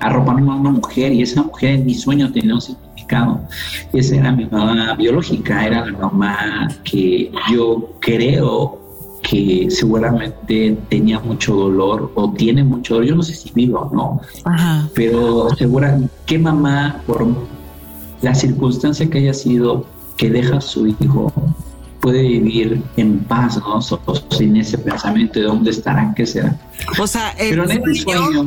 arroparon 0.00 0.48
a 0.48 0.56
una 0.56 0.70
mujer 0.70 1.12
y 1.12 1.22
esa 1.22 1.42
mujer 1.42 1.74
en 1.76 1.86
mi 1.86 1.94
sueño 1.94 2.32
tenía 2.32 2.54
un 2.54 2.60
significado. 2.60 3.40
Esa 3.92 4.16
era 4.16 4.32
mi 4.32 4.46
mamá 4.46 4.94
biológica, 4.94 5.66
era 5.66 5.84
la 5.84 5.98
mamá 5.98 6.68
que 6.84 7.30
yo 7.52 7.92
creo 8.00 8.79
que 9.30 9.68
seguramente 9.70 10.76
tenía 10.88 11.20
mucho 11.20 11.54
dolor 11.54 12.10
o 12.16 12.32
tiene 12.32 12.64
mucho 12.64 12.94
dolor. 12.94 13.08
Yo 13.08 13.14
no 13.14 13.22
sé 13.22 13.32
si 13.36 13.52
vivo 13.54 13.78
o 13.78 13.94
no, 13.94 14.20
pero 14.92 15.48
seguramente 15.56 16.12
qué 16.26 16.36
mamá, 16.36 17.00
por 17.06 17.24
la 18.22 18.34
circunstancia 18.34 19.08
que 19.08 19.18
haya 19.18 19.32
sido, 19.32 19.86
que 20.16 20.30
deja 20.30 20.56
a 20.56 20.60
su 20.60 20.88
hijo, 20.88 21.32
puede 22.00 22.22
vivir 22.22 22.82
en 22.96 23.20
paz, 23.20 23.56
¿no? 23.58 23.80
sin 24.30 24.56
ese 24.56 24.76
pensamiento 24.78 25.38
de 25.38 25.46
dónde 25.46 25.70
estarán, 25.70 26.12
qué 26.14 26.26
será. 26.26 26.58
O 26.98 27.06
sea, 27.06 27.30
el, 27.38 27.54
sueño, 27.96 28.46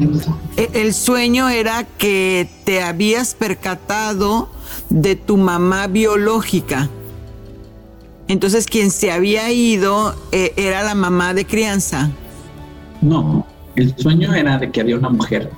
e, 0.57 0.69
el 0.73 0.93
sueño 0.93 1.47
era 1.47 1.85
que 1.97 2.49
te 2.65 2.83
habías 2.83 3.35
percatado 3.35 4.49
de 4.89 5.15
tu 5.15 5.37
mamá 5.37 5.87
biológica. 5.87 6.89
Entonces, 8.27 8.65
quien 8.65 8.91
se 8.91 9.11
había 9.11 9.51
ido 9.51 10.15
eh, 10.31 10.53
era 10.55 10.83
la 10.83 10.95
mamá 10.95 11.33
de 11.33 11.45
crianza. 11.45 12.09
No, 13.01 13.45
el 13.75 13.95
sueño 13.97 14.33
era 14.33 14.57
de 14.57 14.71
que 14.71 14.81
había 14.81 14.97
una 14.97 15.09
mujer. 15.09 15.49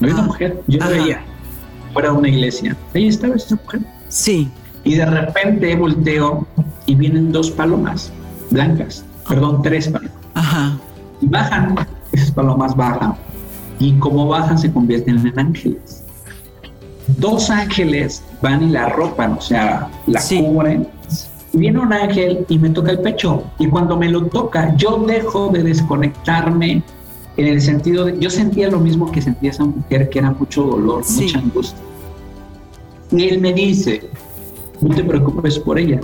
No 0.00 0.06
había 0.06 0.14
una 0.14 0.24
ah, 0.24 0.26
mujer, 0.26 0.62
yo 0.66 0.78
la 0.78 0.88
veía 0.88 1.24
fuera 1.92 2.10
de 2.10 2.16
una 2.18 2.28
iglesia. 2.28 2.76
Ahí 2.94 3.08
estaba 3.08 3.36
esa 3.36 3.56
mujer. 3.56 3.80
Sí. 4.08 4.50
Y 4.84 4.96
de 4.96 5.06
repente 5.06 5.74
volteo 5.76 6.46
y 6.84 6.94
vienen 6.94 7.32
dos 7.32 7.50
palomas 7.50 8.12
blancas, 8.50 9.02
perdón, 9.26 9.62
tres 9.62 9.88
palomas. 9.88 10.12
Ajá. 10.34 10.78
Y 11.22 11.26
bajan, 11.26 11.74
esas 12.12 12.30
palomas 12.32 12.76
bajan. 12.76 13.14
Y 13.78 13.94
como 13.94 14.28
bajan 14.28 14.58
se 14.58 14.70
convierten 14.70 15.26
en 15.26 15.38
ángeles. 15.38 16.02
Dos 17.18 17.50
ángeles 17.50 18.22
van 18.42 18.62
y 18.62 18.70
la 18.72 18.84
arropan, 18.84 19.32
o 19.32 19.40
sea, 19.40 19.88
la 20.06 20.20
cubren. 20.20 20.86
Y 21.56 21.58
viene 21.58 21.78
un 21.78 21.90
ángel 21.90 22.44
y 22.50 22.58
me 22.58 22.68
toca 22.68 22.90
el 22.90 22.98
pecho. 22.98 23.42
Y 23.58 23.66
cuando 23.68 23.96
me 23.96 24.10
lo 24.10 24.26
toca, 24.26 24.76
yo 24.76 25.02
dejo 25.06 25.48
de 25.48 25.62
desconectarme 25.62 26.82
en 27.38 27.46
el 27.46 27.62
sentido 27.62 28.04
de, 28.04 28.18
yo 28.18 28.28
sentía 28.28 28.68
lo 28.68 28.78
mismo 28.78 29.10
que 29.10 29.22
sentía 29.22 29.52
esa 29.52 29.64
mujer, 29.64 30.10
que 30.10 30.18
era 30.18 30.32
mucho 30.32 30.64
dolor, 30.64 31.02
mucha 31.08 31.38
angustia. 31.38 31.78
Y 33.10 33.28
él 33.28 33.40
me 33.40 33.54
dice, 33.54 34.06
no 34.82 34.94
te 34.94 35.02
preocupes 35.02 35.58
por 35.58 35.78
ella, 35.78 35.98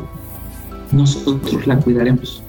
nosotros 0.90 1.66
la 1.66 1.76
cuidaremos. 1.78 2.42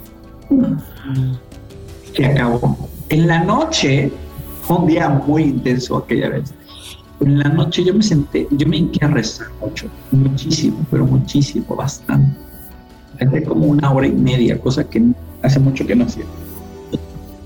Se 2.15 2.25
acabó. 2.25 2.77
En 3.09 3.27
la 3.27 3.43
noche, 3.43 4.13
fue 4.61 4.77
un 4.77 4.87
día 4.87 5.09
muy 5.09 5.43
intenso 5.43 5.97
aquella 5.97 6.29
vez. 6.29 6.53
En 7.19 7.37
la 7.37 7.49
noche 7.49 7.83
yo 7.83 7.93
me 7.93 8.03
senté, 8.03 8.47
yo 8.51 8.65
me 8.65 8.77
hinqué 8.77 9.03
a 9.03 9.09
rezar 9.09 9.47
mucho, 9.59 9.87
muchísimo, 10.11 10.77
pero 10.89 11.05
muchísimo, 11.05 11.75
bastante. 11.75 12.52
Hace 13.19 13.43
como 13.43 13.65
una 13.65 13.91
hora 13.91 14.07
y 14.07 14.11
media, 14.11 14.59
cosa 14.59 14.83
que 14.83 15.03
hace 15.41 15.59
mucho 15.59 15.85
que 15.85 15.95
no 15.95 16.05
hacía. 16.05 16.25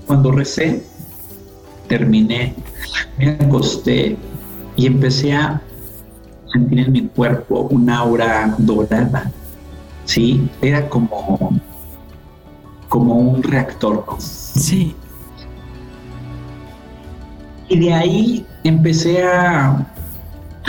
Cuando 0.06 0.32
recé, 0.32 0.82
terminé, 1.88 2.54
me 3.18 3.30
acosté 3.30 4.16
y 4.76 4.86
empecé 4.86 5.34
a 5.34 5.60
sentir 6.52 6.80
en 6.80 6.92
mi 6.92 7.02
cuerpo 7.08 7.68
una 7.70 7.98
aura 7.98 8.54
dorada. 8.58 9.30
Sí, 10.04 10.48
era 10.62 10.88
como, 10.88 11.60
como 12.88 13.14
un 13.16 13.42
reactor. 13.42 14.04
Sí. 14.18 14.94
Y 17.68 17.78
de 17.78 17.92
ahí 17.92 18.46
empecé 18.64 19.22
a 19.22 19.86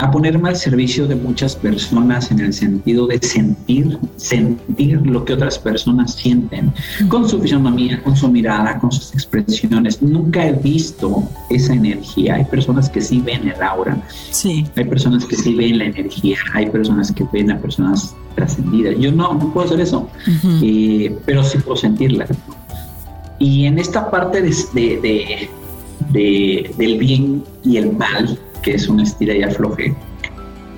a 0.00 0.10
ponerme 0.10 0.48
al 0.48 0.56
servicio 0.56 1.06
de 1.06 1.14
muchas 1.14 1.54
personas 1.54 2.30
en 2.30 2.40
el 2.40 2.54
sentido 2.54 3.06
de 3.06 3.18
sentir, 3.18 3.98
sentir 4.16 4.98
lo 5.06 5.26
que 5.26 5.34
otras 5.34 5.58
personas 5.58 6.14
sienten, 6.14 6.72
con 7.08 7.28
su 7.28 7.38
fisonomía, 7.38 8.02
con 8.02 8.16
su 8.16 8.28
mirada, 8.28 8.78
con 8.78 8.90
sus 8.90 9.12
expresiones. 9.12 10.00
Nunca 10.00 10.46
he 10.46 10.52
visto 10.52 11.22
esa 11.50 11.74
energía. 11.74 12.36
Hay 12.36 12.44
personas 12.46 12.88
que 12.88 13.02
sí 13.02 13.20
ven 13.20 13.46
el 13.46 13.62
aura, 13.62 14.02
sí. 14.30 14.66
hay 14.74 14.84
personas 14.86 15.26
que 15.26 15.36
sí 15.36 15.54
ven 15.54 15.78
la 15.78 15.84
energía, 15.84 16.38
hay 16.54 16.70
personas 16.70 17.12
que 17.12 17.26
ven 17.30 17.50
a 17.50 17.58
personas 17.58 18.16
trascendidas. 18.36 18.94
Yo 18.98 19.12
no, 19.12 19.34
no 19.34 19.52
puedo 19.52 19.66
hacer 19.66 19.80
eso, 19.80 20.08
eh, 20.62 21.14
pero 21.26 21.44
sí 21.44 21.58
puedo 21.58 21.76
sentirla. 21.76 22.26
Y 23.38 23.66
en 23.66 23.78
esta 23.78 24.10
parte 24.10 24.40
de, 24.40 25.48
de, 26.10 26.70
del 26.78 26.98
bien 26.98 27.44
y 27.64 27.76
el 27.76 27.92
mal, 27.92 28.38
que 28.62 28.74
es 28.74 28.88
una 28.88 29.02
estira 29.02 29.34
y 29.34 29.42
afloje, 29.42 29.94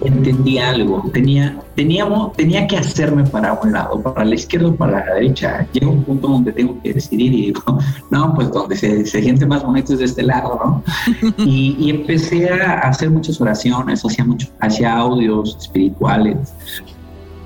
entendí 0.04 0.58
algo. 0.58 1.02
Tenía, 1.12 1.60
teníamos, 1.74 2.32
tenía 2.34 2.66
que 2.66 2.76
hacerme 2.76 3.24
para 3.24 3.52
un 3.54 3.72
lado, 3.72 4.00
para 4.00 4.24
la 4.24 4.34
izquierda 4.34 4.68
o 4.68 4.74
para 4.74 5.04
la 5.04 5.14
derecha. 5.14 5.66
Llega 5.72 5.88
un 5.88 6.02
punto 6.04 6.28
donde 6.28 6.52
tengo 6.52 6.80
que 6.82 6.94
decidir 6.94 7.32
y 7.32 7.46
digo, 7.46 7.78
no, 8.10 8.34
pues 8.34 8.50
donde 8.50 8.76
se, 8.76 9.06
se 9.06 9.22
siente 9.22 9.46
más 9.46 9.62
bonito 9.64 9.92
es 9.92 9.98
de 10.00 10.04
este 10.06 10.22
lado, 10.22 10.60
¿no? 10.64 11.34
y, 11.44 11.90
empecé 11.90 12.50
a 12.50 12.80
hacer 12.80 13.10
muchas 13.10 13.40
oraciones, 13.40 14.04
hacía, 14.04 14.24
mucho, 14.24 14.48
hacía 14.60 14.96
audios 14.96 15.56
espirituales. 15.60 16.36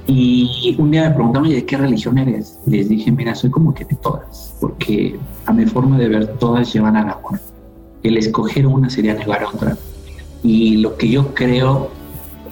Y 0.09 0.77
un 0.79 0.93
día 0.93 1.09
me 1.09 1.15
preguntaron, 1.17 1.49
¿de 1.49 1.67
qué 1.67 1.77
religión 1.77 2.17
eres? 2.17 2.61
Les 2.65 2.89
dije, 2.89 3.11
mira, 3.11 3.35
soy 3.35 3.51
como 3.51 3.75
que 3.75 3.85
de 3.85 3.97
todas, 3.97 4.55
porque 4.61 5.19
a 5.47 5.53
mi 5.53 5.67
forma 5.67 5.99
de 5.99 6.09
ver 6.09 6.27
todas 6.39 6.73
llevan 6.73 6.97
al 6.97 7.11
amor. 7.11 7.41
El 8.05 8.17
escoger 8.17 8.69
una 8.69 8.89
sería 8.89 9.15
negar 9.15 9.43
a 9.43 9.49
otra 9.49 9.77
y 10.47 10.77
lo 10.77 10.97
que 10.97 11.09
yo 11.09 11.35
creo 11.35 11.91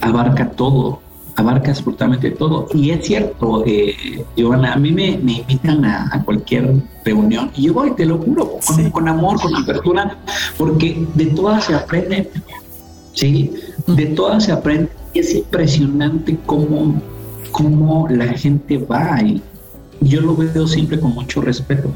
abarca 0.00 0.50
todo, 0.50 1.00
abarca 1.36 1.70
absolutamente 1.70 2.32
todo. 2.32 2.66
Y 2.74 2.90
es 2.90 3.06
cierto, 3.06 3.62
eh, 3.64 4.24
a 4.36 4.76
mí 4.76 4.92
me, 4.92 5.10
invitan 5.10 5.84
a, 5.84 6.22
cualquier 6.24 6.74
reunión 7.04 7.50
y 7.56 7.62
yo 7.62 7.74
voy, 7.74 7.92
te 7.92 8.04
lo 8.04 8.18
juro, 8.18 8.58
con, 8.90 9.08
amor, 9.08 9.40
con 9.40 9.54
apertura, 9.54 10.18
porque 10.58 11.06
de 11.14 11.26
todas 11.26 11.64
se 11.64 11.74
aprende, 11.74 12.30
¿sí? 13.12 13.52
De 13.86 14.06
todas 14.06 14.44
se 14.44 14.52
aprende. 14.52 14.90
Y 15.12 15.20
es 15.20 15.32
impresionante 15.34 16.36
cómo, 16.46 17.00
cómo 17.52 18.08
la 18.08 18.26
gente 18.32 18.78
va 18.78 19.22
y 19.22 19.40
yo 20.00 20.20
lo 20.20 20.34
veo 20.34 20.66
siempre 20.66 20.98
con 20.98 21.14
mucho 21.14 21.40
respeto. 21.40 21.90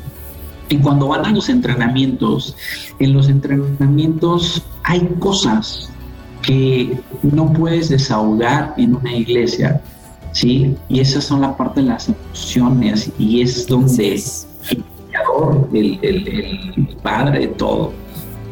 Y 0.68 0.76
cuando 0.78 1.08
van 1.08 1.24
a 1.24 1.30
los 1.30 1.48
entrenamientos, 1.48 2.56
en 2.98 3.14
los 3.14 3.28
entrenamientos 3.28 4.62
hay 4.84 5.00
cosas 5.18 5.90
que 6.42 6.98
no 7.22 7.52
puedes 7.52 7.88
desahogar 7.88 8.74
en 8.76 8.94
una 8.96 9.14
iglesia, 9.14 9.80
¿sí? 10.32 10.76
Y 10.88 11.00
esas 11.00 11.24
son 11.24 11.40
la 11.40 11.56
parte 11.56 11.80
de 11.80 11.88
las 11.88 12.08
emociones 12.08 13.10
y 13.18 13.40
es 13.40 13.66
donde 13.66 14.14
el 14.14 14.84
creador, 15.08 15.68
el, 15.72 15.98
el, 16.02 16.96
padre 17.02 17.40
de 17.40 17.46
todo, 17.48 17.92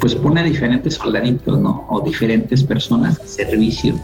pues 0.01 0.15
pone 0.15 0.41
a 0.41 0.45
diferentes 0.45 0.95
soldaditos, 0.95 1.59
¿no? 1.59 1.87
O 1.89 2.01
diferentes 2.01 2.63
personas 2.63 3.21
a 3.21 3.27
servicio 3.27 3.95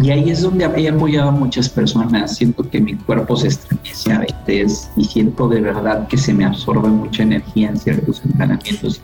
y 0.00 0.10
ahí 0.10 0.30
es 0.30 0.42
donde 0.42 0.64
he 0.64 0.88
apoyado 0.88 1.30
a 1.30 1.32
muchas 1.32 1.68
personas. 1.68 2.36
Siento 2.36 2.68
que 2.68 2.80
mi 2.80 2.94
cuerpo 2.94 3.36
se 3.36 3.48
estremece 3.48 4.12
a 4.12 4.20
veces 4.20 4.90
y 4.96 5.04
siento 5.04 5.48
de 5.48 5.60
verdad 5.60 6.06
que 6.06 6.16
se 6.16 6.32
me 6.32 6.44
absorbe 6.44 6.88
mucha 6.88 7.24
energía 7.24 7.70
en 7.70 7.78
ciertos 7.78 8.22
entrenamientos. 8.24 9.00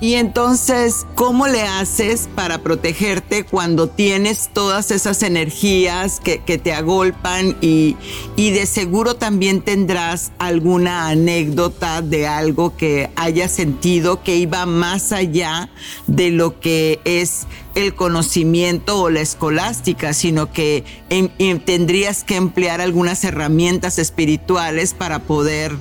y 0.00 0.14
entonces, 0.14 1.04
¿cómo 1.16 1.48
le 1.48 1.62
haces 1.62 2.28
para 2.36 2.58
protegerte 2.58 3.44
cuando 3.44 3.88
tienes 3.88 4.50
todas 4.52 4.92
esas 4.92 5.22
energías 5.24 6.20
que, 6.20 6.38
que 6.38 6.58
te 6.58 6.72
agolpan 6.72 7.56
y, 7.60 7.96
y 8.36 8.50
de 8.50 8.66
seguro 8.66 9.14
también 9.14 9.62
tendrás 9.62 10.30
alguna 10.38 11.08
anécdota 11.08 12.02
de 12.02 12.28
algo 12.28 12.76
que 12.76 13.10
hayas 13.16 13.50
sentido 13.50 14.22
que 14.22 14.36
iba 14.36 14.64
más 14.64 15.10
allá 15.10 15.70
de 16.06 16.30
lo 16.30 16.60
que 16.60 17.00
es 17.04 17.46
el 17.76 17.94
conocimiento 17.94 19.02
o 19.02 19.10
la 19.10 19.20
escolástica, 19.20 20.14
sino 20.14 20.50
que 20.50 20.84
em, 21.10 21.28
em, 21.38 21.60
tendrías 21.60 22.24
que 22.24 22.36
emplear 22.36 22.80
algunas 22.80 23.22
herramientas 23.22 23.98
espirituales 23.98 24.94
para 24.94 25.20
poder 25.20 25.72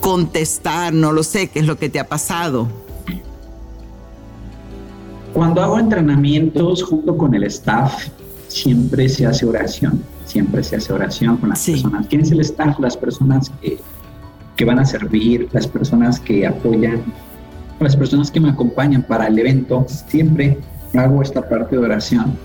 contestar, 0.00 0.94
no 0.94 1.12
lo 1.12 1.22
sé, 1.22 1.48
qué 1.48 1.60
es 1.60 1.66
lo 1.66 1.76
que 1.76 1.90
te 1.90 2.00
ha 2.00 2.08
pasado. 2.08 2.68
Cuando 5.34 5.62
hago 5.62 5.78
entrenamientos 5.78 6.82
junto 6.82 7.18
con 7.18 7.34
el 7.34 7.44
staff, 7.44 8.08
siempre 8.48 9.08
se 9.10 9.26
hace 9.26 9.44
oración, 9.44 10.02
siempre 10.24 10.64
se 10.64 10.76
hace 10.76 10.90
oración 10.90 11.36
con 11.36 11.50
las 11.50 11.64
personas. 11.64 12.06
¿Quién 12.08 12.22
es 12.22 12.30
el 12.30 12.40
staff? 12.40 12.78
Las 12.80 12.96
personas 12.96 13.50
que, 13.60 13.78
que 14.56 14.64
van 14.64 14.78
a 14.78 14.86
servir, 14.86 15.48
las 15.52 15.66
personas 15.66 16.18
que 16.18 16.46
apoyan, 16.46 17.02
las 17.78 17.94
personas 17.94 18.30
que 18.30 18.40
me 18.40 18.48
acompañan 18.48 19.02
para 19.02 19.26
el 19.26 19.38
evento, 19.38 19.84
siempre 20.08 20.58
hago 20.94 21.22
esta 21.22 21.46
parte 21.48 21.76
de 21.76 21.82
oración. 21.82 22.36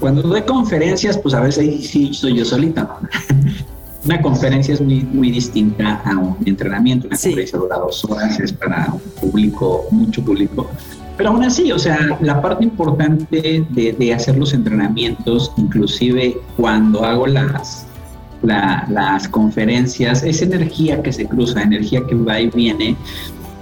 Cuando 0.00 0.22
doy 0.22 0.42
conferencias, 0.42 1.18
pues 1.18 1.34
a 1.34 1.40
veces 1.40 1.88
sí 1.88 2.12
soy 2.12 2.36
yo 2.36 2.44
solita. 2.44 2.98
Una 4.04 4.20
conferencia 4.20 4.74
es 4.74 4.80
muy, 4.82 5.00
muy 5.00 5.30
distinta 5.30 6.02
a 6.04 6.18
un 6.18 6.36
entrenamiento. 6.44 7.06
Una 7.06 7.16
conferencia 7.16 7.58
dura 7.58 7.78
dos 7.78 8.04
horas, 8.04 8.38
es 8.38 8.52
para 8.52 8.92
un 8.92 9.00
público, 9.20 9.86
mucho 9.90 10.22
público. 10.22 10.70
Pero 11.16 11.30
aún 11.30 11.44
así, 11.44 11.72
o 11.72 11.78
sea, 11.78 12.18
la 12.20 12.42
parte 12.42 12.64
importante 12.64 13.64
de, 13.70 13.92
de 13.92 14.12
hacer 14.12 14.36
los 14.36 14.52
entrenamientos, 14.52 15.52
inclusive 15.56 16.36
cuando 16.56 17.04
hago 17.04 17.26
las, 17.26 17.86
las 18.42 19.28
conferencias, 19.28 20.22
es 20.22 20.42
energía 20.42 21.02
que 21.02 21.12
se 21.12 21.26
cruza, 21.26 21.62
energía 21.62 22.02
que 22.06 22.14
va 22.14 22.40
y 22.40 22.50
viene. 22.50 22.96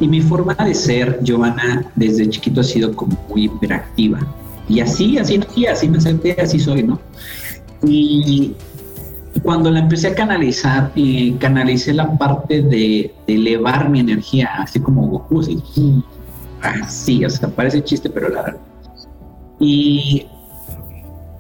Y 0.03 0.09
mi 0.09 0.21
forma 0.21 0.53
de 0.57 0.75
ser, 0.75 1.21
Giovanna, 1.23 1.87
desde 1.95 2.29
chiquito 2.29 2.61
ha 2.61 2.65
sido 2.65 2.93
como 2.93 3.17
muy 3.29 3.45
hiperactiva. 3.45 4.19
Y 4.69 4.81
así, 4.81 5.17
así, 5.17 5.37
así, 5.37 5.65
así 5.67 5.88
me 5.88 6.01
senté, 6.01 6.33
así 6.41 6.59
soy, 6.59 6.83
¿no? 6.83 6.99
Y 7.87 8.53
cuando 9.45 9.71
la 9.71 9.79
empecé 9.79 10.09
a 10.09 10.15
canalizar, 10.17 10.91
y 10.97 11.35
canalicé 11.35 11.93
la 11.93 12.19
parte 12.19 12.62
de, 12.62 13.15
elevar 13.29 13.91
mi 13.91 14.01
energía, 14.01 14.51
así 14.59 14.81
como 14.81 15.07
Goku, 15.07 15.41
así, 16.62 17.25
o 17.25 17.31
sea, 17.31 17.49
parece 17.51 17.85
chiste, 17.85 18.11
pero 18.11 18.29
la 18.29 18.43
verdad. 18.43 18.61
Y 19.61 20.27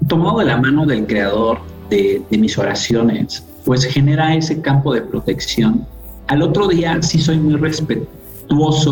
tomado 0.06 0.38
de 0.38 0.44
la 0.44 0.56
mano 0.58 0.86
del 0.86 1.04
creador 1.08 1.58
de, 1.90 2.22
de, 2.30 2.38
mis 2.38 2.56
oraciones, 2.56 3.44
pues 3.64 3.84
genera 3.86 4.36
ese 4.36 4.60
campo 4.60 4.94
de 4.94 5.02
protección. 5.02 5.84
Al 6.28 6.42
otro 6.42 6.68
día 6.68 7.02
sí 7.02 7.18
soy 7.18 7.38
muy 7.38 7.56
respetuoso 7.56 8.21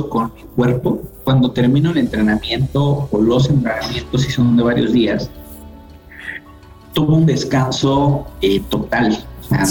con 0.08 0.32
mi 0.34 0.42
cuerpo. 0.56 1.02
Cuando 1.24 1.50
termino 1.50 1.90
el 1.90 1.98
entrenamiento 1.98 3.08
o 3.10 3.20
los 3.20 3.48
entrenamientos, 3.48 4.22
si 4.22 4.30
son 4.30 4.56
de 4.56 4.62
varios 4.62 4.92
días, 4.92 5.30
tuvo 6.92 7.16
un 7.16 7.26
descanso 7.26 8.26
eh, 8.40 8.60
total. 8.68 9.22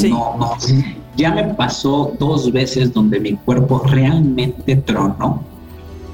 no, 0.09 0.35
no, 0.37 0.51
ya 1.15 1.31
me 1.31 1.43
pasó 1.55 2.13
dos 2.19 2.51
veces 2.51 2.93
donde 2.93 3.19
mi 3.19 3.33
cuerpo 3.33 3.81
realmente 3.85 4.75
tronó 4.77 5.43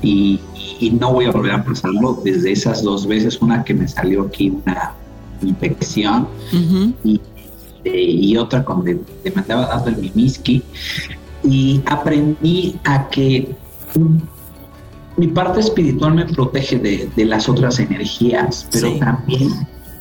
y, 0.01 0.39
no 0.99 1.13
voy 1.13 1.25
a 1.25 1.31
volver 1.31 1.53
a 1.53 1.63
pasarlo 1.63 2.19
desde 2.23 2.51
esas 2.51 2.83
dos 2.83 3.07
veces, 3.07 3.41
una 3.41 3.63
que 3.63 3.73
me 3.73 3.87
salió 3.87 4.23
aquí 4.23 4.49
una 4.49 4.93
infección 5.41 6.27
y, 7.03 7.19
y, 7.83 8.37
otra 8.37 8.63
cuando 8.63 8.85
te 9.23 9.31
mandaba 9.31 9.67
dando 9.67 9.89
el 9.89 9.97
mimiski 9.97 10.63
y 11.43 11.81
aprendí 11.85 12.75
a 12.83 13.07
que 13.09 13.55
mi 15.17 15.27
parte 15.27 15.61
espiritual 15.61 16.15
me 16.15 16.25
protege 16.25 16.77
de, 16.77 17.09
de 17.15 17.25
las 17.25 17.47
otras 17.47 17.79
energías, 17.79 18.67
pero 18.71 18.97
también 18.97 19.51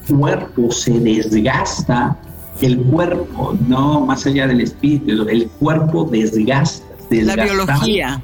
cuerpo 0.08 0.70
se 0.70 0.98
desgasta, 1.00 2.16
el 2.60 2.78
cuerpo, 2.78 3.56
no 3.66 4.00
más 4.00 4.26
allá 4.26 4.46
del 4.46 4.60
espíritu, 4.60 5.28
el 5.28 5.48
cuerpo 5.48 6.04
desgasta. 6.04 6.84
La 7.10 7.36
biología. 7.36 8.22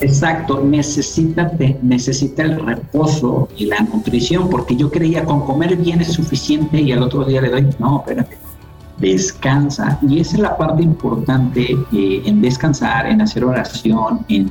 Exacto, 0.00 0.62
necesita, 0.62 1.50
necesita 1.82 2.42
el 2.42 2.60
reposo 2.60 3.48
y 3.56 3.66
la 3.66 3.80
nutrición, 3.80 4.50
porque 4.50 4.76
yo 4.76 4.90
creía 4.90 5.24
con 5.24 5.40
comer 5.40 5.76
bien 5.76 6.02
es 6.02 6.12
suficiente 6.12 6.80
y 6.80 6.92
al 6.92 7.02
otro 7.02 7.24
día 7.24 7.40
le 7.40 7.48
doy, 7.48 7.66
no, 7.78 8.00
espérate, 8.00 8.36
descansa. 8.98 9.98
Y 10.06 10.20
esa 10.20 10.36
es 10.36 10.42
la 10.42 10.56
parte 10.56 10.82
importante 10.82 11.76
eh, 11.92 12.22
en 12.24 12.42
descansar, 12.42 13.06
en 13.06 13.22
hacer 13.22 13.44
oración, 13.44 14.20
en 14.28 14.50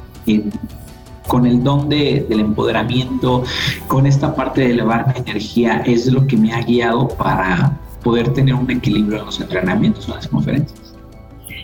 con 1.28 1.46
el 1.46 1.64
don 1.64 1.90
de, 1.90 2.26
del 2.30 2.40
empoderamiento, 2.40 3.44
con 3.88 4.06
esta 4.06 4.36
parte 4.36 4.62
de 4.62 4.72
elevar 4.72 5.08
mi 5.08 5.20
energía, 5.20 5.84
es 5.86 6.06
lo 6.08 6.26
que 6.28 6.38
me 6.38 6.54
ha 6.54 6.62
guiado 6.62 7.08
para 7.08 7.80
poder 8.04 8.32
tener 8.34 8.54
un 8.54 8.70
equilibrio 8.70 9.20
en 9.20 9.26
los 9.26 9.40
entrenamientos, 9.40 10.08
en 10.08 10.16
las 10.16 10.28
conferencias. 10.28 10.86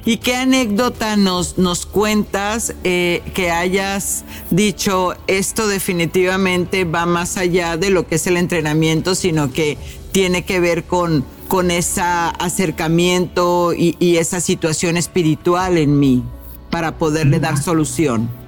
¿Y 0.04 0.18
qué 0.18 0.36
anécdota 0.36 1.16
nos, 1.16 1.60
nos 1.60 1.86
cuentas 1.86 2.74
eh, 2.84 3.22
que 3.36 3.52
hayas 3.52 4.26
dicho 4.50 5.14
esto 5.28 5.68
definitivamente 5.68 6.86
va 6.86 7.06
más 7.06 7.38
allá 7.38 7.78
de 7.78 7.92
lo 7.92 8.08
que 8.08 8.16
es 8.16 8.26
el 8.26 8.38
entrenamiento, 8.38 9.14
sino 9.14 9.52
que 9.52 9.78
tiene 10.12 10.44
que 10.44 10.60
ver 10.60 10.86
con, 10.86 11.24
con 11.48 11.70
ese 11.70 12.02
acercamiento 12.02 13.74
y, 13.74 13.96
y 14.00 14.18
esa 14.18 14.40
situación 14.40 14.98
espiritual 14.98 15.78
en 15.78 16.00
mí 16.00 16.24
para 16.72 16.98
poderle 16.98 17.40
dar 17.40 17.60
solución? 17.60 18.41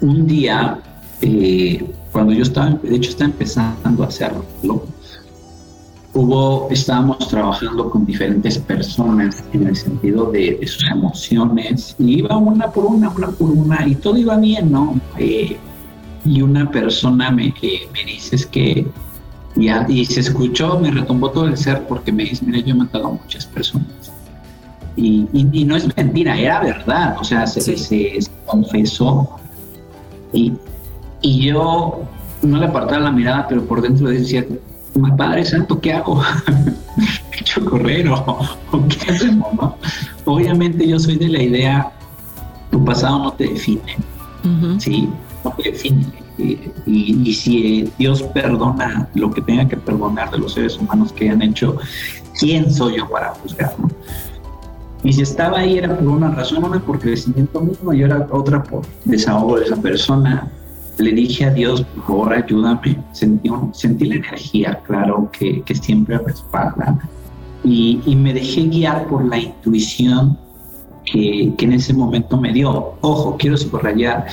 Un 0.00 0.26
día, 0.26 0.78
eh, 1.22 1.84
cuando 2.12 2.32
yo 2.32 2.42
estaba, 2.42 2.70
de 2.70 2.96
hecho 2.96 3.10
estaba 3.10 3.30
empezando 3.30 4.04
a 4.04 4.06
hacerlo, 4.06 4.44
hubo, 6.14 6.68
estábamos 6.70 7.28
trabajando 7.28 7.90
con 7.90 8.06
diferentes 8.06 8.58
personas 8.58 9.44
en 9.52 9.66
el 9.66 9.76
sentido 9.76 10.30
de, 10.30 10.58
sus 10.66 10.84
emociones, 10.90 11.94
y 11.98 12.18
iba 12.18 12.36
una 12.36 12.70
por 12.70 12.86
una, 12.86 13.10
una 13.10 13.28
por 13.28 13.50
una, 13.50 13.86
y 13.86 13.94
todo 13.94 14.16
iba 14.16 14.36
bien, 14.36 14.72
¿no? 14.72 14.98
Eh, 15.18 15.56
y 16.24 16.42
una 16.42 16.70
persona 16.70 17.30
me, 17.30 17.54
me 17.92 18.04
dice 18.04 18.36
es 18.36 18.46
que, 18.46 18.86
ya, 19.54 19.86
y 19.88 20.04
se 20.04 20.20
escuchó, 20.20 20.78
me 20.78 20.90
retumbó 20.90 21.30
todo 21.30 21.46
el 21.46 21.56
ser 21.56 21.86
porque 21.86 22.12
me 22.12 22.24
dice, 22.24 22.44
mire, 22.44 22.62
yo 22.62 22.74
he 22.74 22.78
matado 22.78 23.06
a 23.06 23.12
muchas 23.12 23.46
personas. 23.46 23.86
Y, 24.96 25.26
y, 25.32 25.64
no 25.64 25.76
es 25.76 25.94
mentira, 25.94 26.38
era 26.38 26.60
verdad, 26.60 27.16
o 27.20 27.24
sea, 27.24 27.46
se, 27.46 27.76
se 27.76 28.18
confesó 28.46 29.38
y, 30.36 30.52
y 31.22 31.46
yo 31.46 32.02
no 32.42 32.58
le 32.58 32.66
apartaba 32.66 33.00
la 33.00 33.10
mirada, 33.10 33.46
pero 33.48 33.64
por 33.64 33.80
dentro 33.80 34.08
decía, 34.08 34.44
Padre 35.16 35.44
Santo, 35.44 35.80
¿qué 35.80 35.94
hago? 35.94 36.22
¿Qué 37.30 37.40
hecho 37.40 37.64
correr 37.64 38.08
o, 38.08 38.38
qué 38.88 39.12
hacemos? 39.12 39.74
Obviamente 40.24 40.86
yo 40.86 40.98
soy 40.98 41.16
de 41.16 41.28
la 41.28 41.42
idea, 41.42 41.90
tu 42.70 42.84
pasado 42.84 43.18
no 43.18 43.32
te 43.32 43.44
define, 43.44 43.96
¿sí? 44.78 45.08
No 45.44 45.52
te 45.52 45.70
define. 45.70 46.06
Y, 46.38 47.32
si 47.32 47.90
Dios 47.98 48.22
perdona 48.22 49.08
lo 49.14 49.30
que 49.30 49.40
tenga 49.40 49.66
que 49.66 49.76
perdonar 49.76 50.30
de 50.30 50.38
los 50.38 50.52
seres 50.52 50.76
humanos 50.76 51.12
que 51.12 51.30
han 51.30 51.40
hecho, 51.40 51.76
¿quién 52.38 52.72
soy 52.72 52.98
yo 52.98 53.08
para 53.08 53.30
juzgar? 53.34 53.74
Y 55.06 55.12
si 55.12 55.22
estaba 55.22 55.60
ahí 55.60 55.78
era 55.78 55.96
por 55.96 56.08
una 56.08 56.32
razón, 56.32 56.64
una 56.64 56.80
por 56.80 56.98
crecimiento 56.98 57.60
mismo 57.60 57.92
y 57.92 58.02
era 58.02 58.26
otra 58.32 58.60
por 58.60 58.82
desahogo 59.04 59.56
de 59.58 59.66
esa 59.66 59.76
persona. 59.76 60.50
Le 60.98 61.12
dije 61.12 61.44
a 61.44 61.50
Dios, 61.50 61.82
por 61.82 62.04
favor, 62.06 62.34
ayúdame. 62.34 62.98
Sentí, 63.12 63.48
sentí 63.72 64.06
la 64.06 64.16
energía, 64.16 64.80
claro, 64.84 65.30
que, 65.30 65.62
que 65.62 65.76
siempre 65.76 66.18
respalda. 66.18 66.98
Y, 67.62 68.00
y, 68.04 68.16
me 68.16 68.34
dejé 68.34 68.62
guiar 68.62 69.06
por 69.06 69.24
la 69.24 69.38
intuición 69.38 70.36
que, 71.04 71.52
que 71.56 71.64
en 71.66 71.74
ese 71.74 71.94
momento 71.94 72.36
me 72.36 72.52
dio. 72.52 72.94
Ojo, 73.00 73.36
quiero 73.38 73.56
subrayar, 73.56 74.26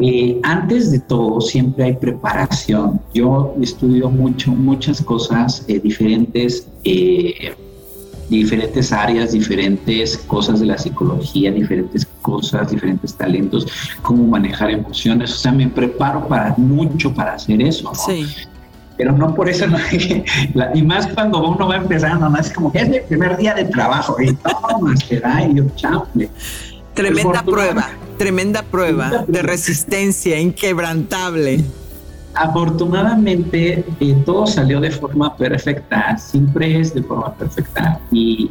eh, 0.00 0.40
antes 0.44 0.92
de 0.92 1.00
todo, 1.00 1.42
siempre 1.42 1.84
hay 1.84 1.92
preparación. 1.96 3.00
Yo 3.12 3.54
estudio 3.60 4.08
mucho, 4.08 4.50
muchas 4.50 5.02
cosas 5.02 5.62
eh, 5.68 5.78
diferentes, 5.78 6.68
eh, 6.84 7.54
diferentes 8.28 8.92
áreas, 8.92 9.32
diferentes 9.32 10.16
cosas 10.18 10.60
de 10.60 10.66
la 10.66 10.78
psicología, 10.78 11.50
diferentes 11.50 12.06
cosas, 12.22 12.70
diferentes 12.70 13.14
talentos, 13.14 13.66
cómo 14.02 14.24
manejar 14.24 14.70
emociones. 14.70 15.32
O 15.32 15.36
sea, 15.36 15.52
me 15.52 15.68
preparo 15.68 16.26
para 16.26 16.54
mucho 16.56 17.12
para 17.12 17.34
hacer 17.34 17.60
eso. 17.62 17.92
Sí. 17.94 18.26
Pero 18.96 19.12
no 19.12 19.34
por 19.34 19.48
eso, 19.48 19.66
no, 19.66 19.76
y 20.74 20.82
más 20.82 21.06
cuando 21.08 21.44
uno 21.48 21.66
va 21.66 21.76
empezando, 21.76 22.28
no 22.28 22.38
es 22.38 22.52
como 22.52 22.70
que 22.70 22.78
es 22.78 22.88
el 22.88 23.02
primer 23.02 23.36
día 23.36 23.52
de 23.54 23.64
trabajo 23.64 24.16
y 24.20 24.32
toma, 24.34 24.96
será 24.96 25.44
y 25.44 25.54
yo, 25.54 25.64
chao. 25.74 26.06
Tremenda 26.94 27.42
prueba, 27.42 27.90
tremenda 28.18 28.62
prueba 28.62 29.24
de 29.26 29.42
resistencia 29.42 30.38
inquebrantable. 30.38 31.64
Afortunadamente 32.34 33.84
eh, 34.00 34.22
todo 34.26 34.46
salió 34.46 34.80
de 34.80 34.90
forma 34.90 35.36
perfecta, 35.36 36.18
siempre 36.18 36.80
es 36.80 36.92
de 36.92 37.02
forma 37.02 37.32
perfecta 37.32 38.00
y, 38.10 38.50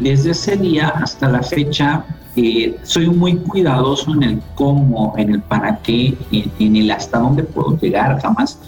desde 0.00 0.32
ese 0.32 0.56
día 0.56 0.88
hasta 0.88 1.28
la 1.28 1.42
fecha 1.42 2.04
eh, 2.36 2.76
soy 2.82 3.08
muy 3.08 3.36
cuidadoso 3.36 4.12
en 4.12 4.22
el 4.22 4.42
cómo, 4.54 5.14
en 5.16 5.34
el 5.34 5.40
para 5.40 5.78
qué, 5.78 6.14
en, 6.30 6.76
el 6.76 6.90
hasta 6.90 7.18
dónde 7.18 7.42
puedo 7.44 7.78
llegar, 7.78 8.20
jamás, 8.20 8.58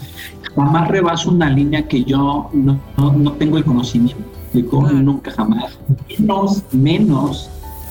jamás 0.55 0.87
rebaso 0.87 1.29
una 1.29 1.49
línea 1.49 1.87
que 1.87 2.03
yo 2.03 2.49
no, 2.53 2.79
no, 2.97 3.31
tengo 3.33 3.57
el 3.57 3.65
conocimiento, 3.65 4.23
nunca 4.53 5.31
jamás, 5.31 5.77
menos, 6.17 6.63
menos 6.71 7.49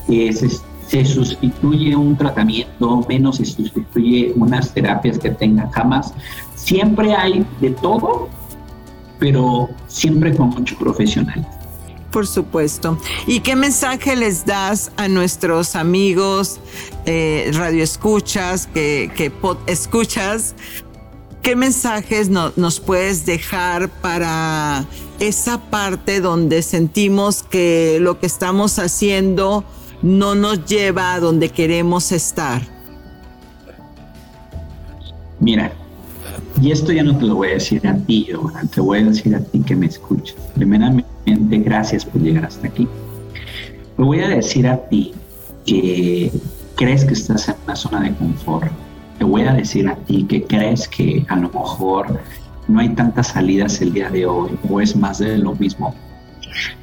es 0.09 0.63
se 0.95 1.05
sustituye 1.05 1.97
un 1.97 2.17
tratamiento, 2.17 3.05
menos 3.09 3.39
se 3.39 3.45
sustituye 3.45 4.33
unas 4.37 4.73
terapias 4.73 5.19
que 5.19 5.31
tengan 5.31 5.69
jamás. 5.71 6.15
Siempre 6.55 7.13
hay 7.13 7.45
de 7.61 7.71
todo, 7.71 8.29
pero 9.19 9.69
siempre 9.89 10.37
con 10.37 10.51
mucho 10.51 10.79
profesional. 10.79 11.45
Por 12.13 12.29
supuesto. 12.29 12.97
¿Y 13.27 13.41
qué 13.41 13.57
mensaje 13.57 14.15
les 14.15 14.47
das 14.47 14.93
a 14.97 15.09
nuestros 15.09 15.75
amigos 15.75 16.61
eh, 17.07 17.51
radioescuchas, 17.53 18.69
que, 18.69 19.11
que 19.17 19.33
escuchas, 19.67 20.55
¿qué 21.43 21.57
mensajes 21.57 22.31
nos 22.31 22.79
puedes 22.79 23.27
dejar 23.27 23.89
para 23.89 24.85
esa 25.19 25.59
parte 25.59 26.21
donde 26.21 26.63
sentimos 26.63 27.43
que 27.43 27.99
lo 28.01 28.21
que 28.21 28.27
estamos 28.27 28.79
haciendo 28.79 29.65
no 30.05 30.35
nos 30.35 30.67
lleva 30.67 31.15
a 31.15 31.21
donde 31.21 31.49
queremos 31.49 32.13
estar? 32.13 32.61
Mira, 35.41 35.73
y 36.61 36.71
esto 36.71 36.93
ya 36.93 37.03
no 37.03 37.17
te 37.17 37.25
lo 37.25 37.37
voy 37.37 37.49
a 37.49 37.53
decir 37.55 37.87
a 37.87 37.97
ti, 37.97 38.27
yo 38.29 38.53
te 38.73 38.83
voy 38.83 38.99
a 38.99 39.05
decir 39.05 39.35
a 39.35 39.41
ti 39.41 39.61
que 39.61 39.75
me 39.75 39.87
escuchas. 39.87 40.37
Primeramente, 40.55 41.59
gracias 41.59 42.05
por 42.05 42.21
llegar 42.21 42.45
hasta 42.45 42.69
aquí. 42.69 42.87
Te 43.97 44.03
voy 44.03 44.21
a 44.21 44.29
decir 44.29 44.69
a 44.69 44.77
ti 44.89 45.15
que 45.65 46.31
crees 46.77 47.07
que 47.07 47.15
estás 47.15 47.49
en 47.49 47.55
una 47.65 47.75
zona 47.75 48.03
de 48.03 48.15
confort. 48.15 48.71
Te 49.19 49.25
voy 49.25 49.43
a 49.43 49.55
decir 49.55 49.89
a 49.89 49.97
ti 49.97 50.25
que 50.25 50.45
crees 50.45 50.87
que 50.87 51.25
a 51.29 51.37
lo 51.37 51.49
mejor 51.49 52.21
no 52.69 52.79
hay 52.79 52.91
tantas 52.91 53.29
salidas 53.29 53.81
el 53.81 53.95
día 53.95 54.11
de 54.11 54.27
hoy 54.27 54.51
o 54.69 54.83
es 54.83 54.95
más 54.95 55.19
de 55.19 55.39
lo 55.39 55.55
mismo. 55.55 55.95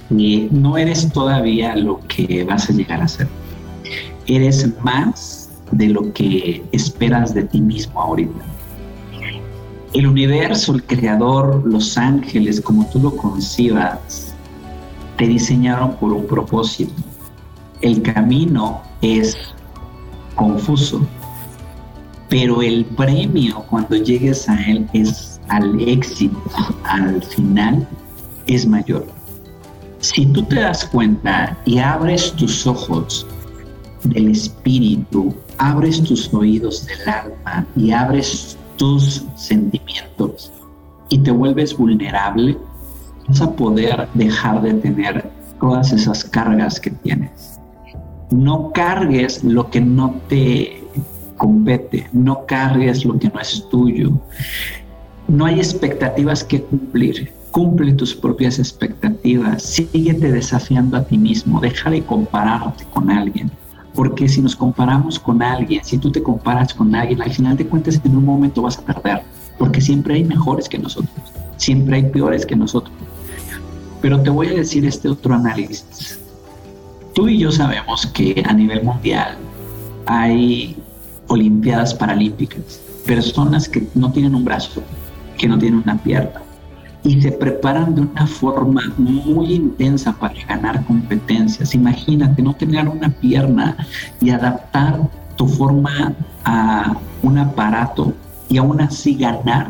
No 0.09 0.77
eres 0.77 1.11
todavía 1.11 1.75
lo 1.75 1.99
que 2.07 2.43
vas 2.43 2.69
a 2.69 2.73
llegar 2.73 3.01
a 3.01 3.07
ser. 3.07 3.27
Eres 4.27 4.69
más 4.83 5.49
de 5.71 5.87
lo 5.87 6.11
que 6.13 6.63
esperas 6.71 7.33
de 7.33 7.43
ti 7.43 7.61
mismo 7.61 8.01
ahorita. 8.01 8.43
El 9.93 10.07
universo, 10.07 10.73
el 10.73 10.83
creador, 10.83 11.65
los 11.65 11.97
ángeles, 11.97 12.61
como 12.61 12.85
tú 12.89 12.99
lo 12.99 13.15
concibas, 13.15 14.33
te 15.17 15.27
diseñaron 15.27 15.95
por 15.95 16.13
un 16.13 16.25
propósito. 16.27 16.93
El 17.81 18.01
camino 18.01 18.81
es 19.01 19.37
confuso, 20.35 21.05
pero 22.29 22.61
el 22.61 22.85
premio 22.85 23.65
cuando 23.69 23.97
llegues 23.97 24.47
a 24.47 24.61
él 24.63 24.87
es 24.93 25.41
al 25.49 25.79
éxito, 25.81 26.41
al 26.83 27.21
final, 27.23 27.87
es 28.47 28.65
mayor. 28.65 29.05
Si 30.01 30.25
tú 30.25 30.41
te 30.43 30.55
das 30.55 30.85
cuenta 30.85 31.55
y 31.63 31.77
abres 31.77 32.31
tus 32.33 32.65
ojos 32.65 33.25
del 34.03 34.31
espíritu, 34.31 35.33
abres 35.59 36.03
tus 36.03 36.33
oídos 36.33 36.87
del 36.87 37.07
alma 37.07 37.67
y 37.75 37.91
abres 37.91 38.57
tus 38.77 39.23
sentimientos 39.35 40.51
y 41.09 41.19
te 41.19 41.29
vuelves 41.29 41.77
vulnerable, 41.77 42.57
vas 43.27 43.41
a 43.41 43.51
poder 43.51 44.07
dejar 44.15 44.63
de 44.63 44.73
tener 44.73 45.29
todas 45.59 45.91
esas 45.91 46.23
cargas 46.23 46.79
que 46.79 46.89
tienes. 46.89 47.59
No 48.31 48.71
cargues 48.71 49.43
lo 49.43 49.69
que 49.69 49.81
no 49.81 50.15
te 50.27 50.83
compete, 51.37 52.07
no 52.11 52.47
cargues 52.47 53.05
lo 53.05 53.19
que 53.19 53.29
no 53.29 53.39
es 53.39 53.69
tuyo. 53.69 54.11
No 55.27 55.45
hay 55.45 55.59
expectativas 55.59 56.43
que 56.43 56.63
cumplir. 56.63 57.31
Cumple 57.51 57.93
tus 57.93 58.15
propias 58.15 58.59
expectativas, 58.59 59.61
síguete 59.61 60.31
desafiando 60.31 60.97
a 60.97 61.03
ti 61.03 61.17
mismo, 61.17 61.59
deja 61.59 61.89
de 61.89 62.03
compararte 62.03 62.85
con 62.93 63.09
alguien 63.09 63.51
porque 63.93 64.29
si 64.29 64.41
nos 64.41 64.55
comparamos 64.55 65.19
con 65.19 65.41
alguien, 65.41 65.83
si 65.83 65.97
tú 65.97 66.11
te 66.11 66.23
comparas 66.23 66.73
con 66.73 66.95
alguien, 66.95 67.21
al 67.21 67.31
final 67.31 67.57
de 67.57 67.67
cuentas 67.67 67.99
en 68.03 68.15
un 68.15 68.25
momento 68.25 68.61
vas 68.61 68.77
a 68.77 68.81
perder, 68.81 69.23
porque 69.57 69.81
siempre 69.81 70.15
hay 70.15 70.23
mejores 70.23 70.69
que 70.69 70.77
nosotros, 70.77 71.11
siempre 71.57 71.97
hay 71.97 72.03
peores 72.03 72.45
que 72.45 72.55
nosotros. 72.55 72.95
Pero 74.01 74.21
te 74.21 74.29
voy 74.29 74.47
a 74.47 74.53
decir 74.53 74.85
este 74.85 75.09
otro 75.09 75.35
análisis. 75.35 76.19
Tú 77.13 77.27
y 77.27 77.39
yo 77.39 77.51
sabemos 77.51 78.05
que 78.07 78.43
a 78.47 78.53
nivel 78.53 78.83
mundial 78.83 79.37
hay 80.05 80.77
Olimpiadas 81.27 81.93
Paralímpicas, 81.93 82.81
personas 83.05 83.67
que 83.67 83.87
no 83.93 84.11
tienen 84.11 84.35
un 84.35 84.45
brazo, 84.45 84.81
que 85.37 85.47
no 85.47 85.59
tienen 85.59 85.81
una 85.83 86.01
pierna, 86.01 86.41
y 87.03 87.21
se 87.21 87.31
preparan 87.31 87.95
de 87.95 88.01
una 88.01 88.27
forma 88.27 88.81
muy 88.97 89.53
intensa 89.53 90.13
para 90.13 90.35
ganar 90.45 90.85
competencias. 90.85 91.73
Imagínate 91.73 92.41
no 92.41 92.53
tener 92.53 92.87
una 92.87 93.09
pierna 93.09 93.75
y 94.19 94.29
adaptar 94.29 94.99
tu 95.35 95.47
forma 95.47 96.13
a 96.45 96.95
un 97.23 97.37
aparato 97.37 98.13
y 98.49 98.57
aún 98.57 98.81
así 98.81 99.15
ganar. 99.15 99.69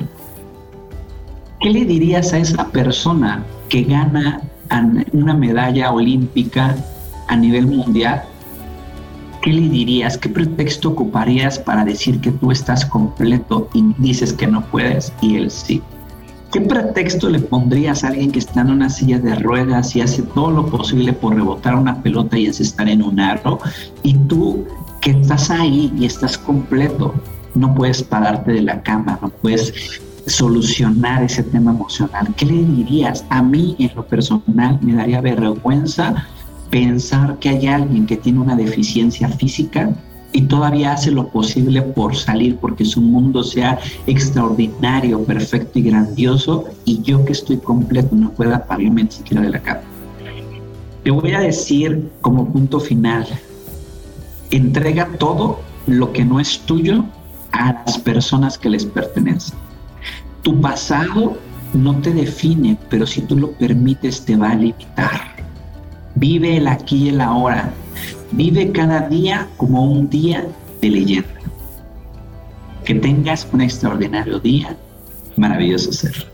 ¿Qué 1.62 1.70
le 1.70 1.86
dirías 1.86 2.34
a 2.34 2.40
esa 2.40 2.68
persona 2.68 3.44
que 3.70 3.84
gana 3.84 4.42
una 5.14 5.34
medalla 5.34 5.92
olímpica 5.92 6.76
a 7.28 7.36
nivel 7.36 7.68
mundial? 7.68 8.24
¿Qué 9.42 9.54
le 9.54 9.70
dirías? 9.70 10.18
¿Qué 10.18 10.30
pretexto 10.30 10.90
ocuparías 10.90 11.58
para 11.58 11.86
decir 11.86 12.20
que 12.20 12.32
tú 12.32 12.52
estás 12.52 12.86
completo 12.86 13.70
y 13.74 13.94
dices 13.98 14.34
que 14.34 14.48
no 14.48 14.62
puedes 14.66 15.14
y 15.22 15.36
él 15.38 15.50
sí? 15.50 15.82
¿Qué 16.52 16.60
pretexto 16.60 17.30
le 17.30 17.40
pondrías 17.40 18.04
a 18.04 18.10
alguien 18.10 18.30
que 18.30 18.40
está 18.40 18.60
en 18.60 18.72
una 18.72 18.90
silla 18.90 19.20
de 19.20 19.36
ruedas 19.36 19.96
y 19.96 20.02
hace 20.02 20.22
todo 20.22 20.52
lo 20.52 20.66
posible 20.66 21.14
por 21.14 21.34
rebotar 21.34 21.76
una 21.76 22.04
pelota 22.04 22.38
y 22.38 22.48
estar 22.48 22.90
en 22.90 23.02
un 23.02 23.22
aro? 23.22 23.60
Y 24.04 24.16
tú 24.16 24.66
que 25.00 25.12
estás 25.12 25.50
ahí 25.50 25.94
y 25.98 26.06
estás 26.06 26.38
completo, 26.38 27.14
no 27.56 27.74
puedes 27.74 28.04
pararte 28.04 28.52
de 28.52 28.64
la 28.64 28.82
cama, 28.84 29.18
no 29.22 29.30
puedes 29.30 30.02
solucionar 30.28 31.24
ese 31.24 31.44
tema 31.44 31.72
emocional. 31.72 32.34
¿Qué 32.36 32.46
le 32.46 32.66
dirías? 32.66 33.24
A 33.30 33.42
mí 33.42 33.78
en 33.80 33.92
lo 33.96 34.06
personal 34.06 34.78
me 34.82 34.94
daría 34.94 35.22
vergüenza 35.22 36.28
pensar 36.70 37.40
que 37.40 37.48
hay 37.48 37.68
alguien 37.68 38.06
que 38.06 38.18
tiene 38.18 38.40
una 38.40 38.58
deficiencia 38.58 39.30
física 39.30 39.90
y 40.34 40.44
todavía 40.44 40.94
hace 40.94 41.12
lo 41.12 41.28
posible 41.28 41.82
por 41.82 42.16
salir 42.16 42.58
porque 42.58 42.86
su 42.86 43.02
mundo 43.02 43.44
sea 43.44 43.80
extraordinario, 44.08 45.24
perfecto 45.24 45.80
y 45.80 45.84
grandioso 45.84 46.66
y 46.86 47.02
yo 47.02 47.24
que 47.26 47.34
estoy 47.34 47.58
completo 47.58 48.16
no 48.16 48.32
pueda 48.32 48.66
pararme 48.66 49.04
ni 49.04 49.12
siquiera 49.12 49.42
de 49.44 49.50
la 49.50 49.60
cama. 49.60 49.82
Te 51.04 51.12
voy 51.12 51.32
a 51.32 51.40
decir 51.40 52.10
como 52.22 52.52
punto 52.52 52.80
final, 52.80 53.28
entrega 54.52 55.08
todo 55.18 55.60
lo 55.88 56.14
que 56.14 56.24
no 56.24 56.40
es 56.40 56.60
tuyo 56.60 57.04
a 57.52 57.84
las 57.86 57.98
personas 57.98 58.58
que 58.58 58.70
les 58.70 58.86
pertenecen. 58.86 59.58
Tu 60.44 60.60
pasado 60.62 61.38
no 61.74 61.96
te 62.02 62.12
define, 62.14 62.78
pero 62.90 63.06
si 63.06 63.22
tú 63.22 63.38
lo 63.38 63.52
permites 63.54 64.24
te 64.26 64.36
va 64.36 64.52
a 64.52 64.56
limitar. 64.56 65.32
Vive 66.16 66.58
el 66.58 66.68
aquí 66.68 67.06
y 67.06 67.10
el 67.10 67.22
ahora 67.22 67.74
Vive 68.32 68.72
cada 68.72 69.08
día 69.10 69.48
como 69.58 69.84
un 69.84 70.10
día 70.10 70.46
de 70.82 70.90
leyenda. 70.90 71.28
Que 72.86 72.96
tengas 72.96 73.48
un 73.52 73.62
extraordinario 73.62 74.40
día, 74.40 74.76
maravilloso 75.36 75.92
ser. 75.92 76.32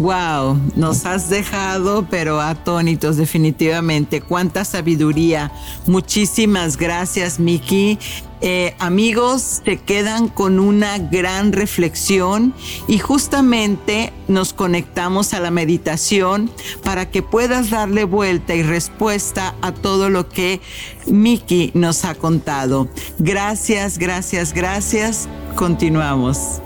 Wow, 0.00 0.58
nos 0.76 1.04
has 1.04 1.28
dejado 1.28 2.06
pero 2.08 2.40
atónitos 2.40 3.18
definitivamente. 3.18 4.22
Cuánta 4.22 4.64
sabiduría. 4.64 5.52
Muchísimas 5.86 6.78
gracias, 6.78 7.38
Miki. 7.38 7.98
Eh, 8.40 8.74
amigos, 8.78 9.60
te 9.62 9.76
quedan 9.76 10.28
con 10.28 10.58
una 10.58 10.96
gran 10.96 11.52
reflexión 11.52 12.54
y 12.88 12.98
justamente 12.98 14.14
nos 14.26 14.54
conectamos 14.54 15.34
a 15.34 15.40
la 15.40 15.50
meditación 15.50 16.50
para 16.82 17.10
que 17.10 17.20
puedas 17.20 17.68
darle 17.68 18.04
vuelta 18.04 18.54
y 18.54 18.62
respuesta 18.62 19.54
a 19.60 19.72
todo 19.72 20.08
lo 20.08 20.30
que 20.30 20.62
Miki 21.08 21.72
nos 21.74 22.06
ha 22.06 22.14
contado. 22.14 22.88
Gracias, 23.18 23.98
gracias, 23.98 24.54
gracias. 24.54 25.28
Continuamos. 25.56 26.62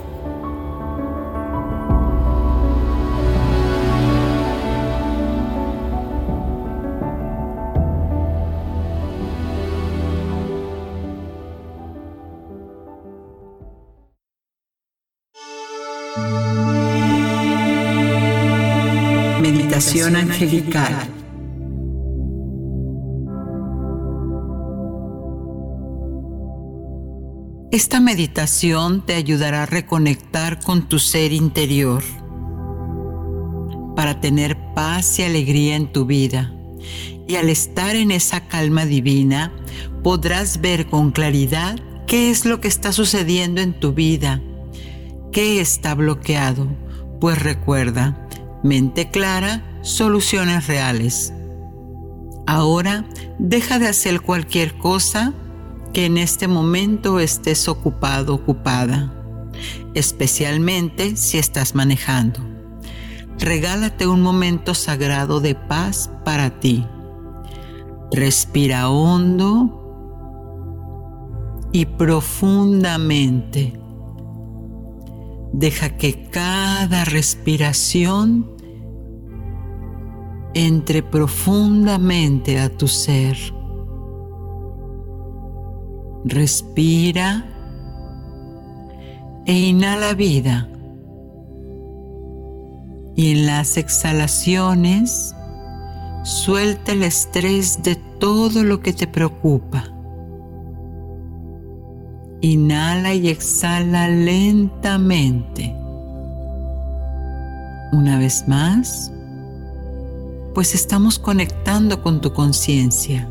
Esta 27.71 27.99
meditación 27.99 29.05
te 29.05 29.15
ayudará 29.15 29.63
a 29.63 29.65
reconectar 29.65 30.61
con 30.61 30.87
tu 30.87 30.97
ser 30.97 31.33
interior 31.33 32.03
para 33.95 34.21
tener 34.21 34.57
paz 34.73 35.19
y 35.19 35.23
alegría 35.23 35.75
en 35.75 35.91
tu 35.91 36.05
vida. 36.05 36.53
Y 37.27 37.35
al 37.35 37.49
estar 37.49 37.95
en 37.95 38.11
esa 38.11 38.47
calma 38.47 38.85
divina, 38.85 39.51
podrás 40.03 40.61
ver 40.61 40.87
con 40.87 41.11
claridad 41.11 41.79
qué 42.07 42.29
es 42.29 42.45
lo 42.45 42.61
que 42.61 42.67
está 42.67 42.91
sucediendo 42.91 43.61
en 43.61 43.73
tu 43.73 43.93
vida, 43.93 44.41
qué 45.31 45.59
está 45.59 45.95
bloqueado. 45.95 46.67
Pues 47.19 47.41
recuerda, 47.41 48.27
mente 48.63 49.09
clara, 49.09 49.63
soluciones 49.85 50.67
reales. 50.67 51.31
Ahora 52.47 53.05
deja 53.37 53.79
de 53.79 53.87
hacer 53.87 54.21
cualquier 54.21 54.77
cosa 54.77 55.33
que 55.93 56.05
en 56.05 56.17
este 56.17 56.47
momento 56.47 57.19
estés 57.19 57.67
ocupado, 57.69 58.33
ocupada. 58.33 59.11
especialmente 59.93 61.15
si 61.15 61.37
estás 61.37 61.75
manejando. 61.75 62.41
Regálate 63.39 64.05
un 64.05 64.21
momento 64.21 64.73
sagrado 64.73 65.39
de 65.39 65.55
paz 65.55 66.09
para 66.25 66.59
ti. 66.59 66.85
Respira 68.11 68.89
hondo 68.89 69.81
y 71.71 71.85
profundamente. 71.85 73.79
Deja 75.53 75.95
que 75.95 76.29
cada 76.29 77.05
respiración 77.05 78.54
entre 80.55 81.03
profundamente 81.03 82.59
a 82.59 82.69
tu 82.69 82.87
ser. 82.87 83.37
Respira 86.23 87.45
e 89.45 89.53
inhala 89.53 90.13
vida. 90.13 90.67
Y 93.17 93.31
en 93.31 93.45
las 93.45 93.77
exhalaciones, 93.77 95.35
suelta 96.23 96.93
el 96.93 97.03
estrés 97.03 97.83
de 97.83 97.95
todo 98.19 98.63
lo 98.63 98.79
que 98.79 98.93
te 98.93 99.07
preocupa. 99.07 99.83
Inhala 102.41 103.13
y 103.13 103.27
exhala 103.27 104.07
lentamente. 104.07 105.75
Una 107.91 108.19
vez 108.19 108.45
más, 108.47 109.11
pues 110.55 110.73
estamos 110.73 111.19
conectando 111.19 112.01
con 112.01 112.21
tu 112.21 112.31
conciencia. 112.31 113.29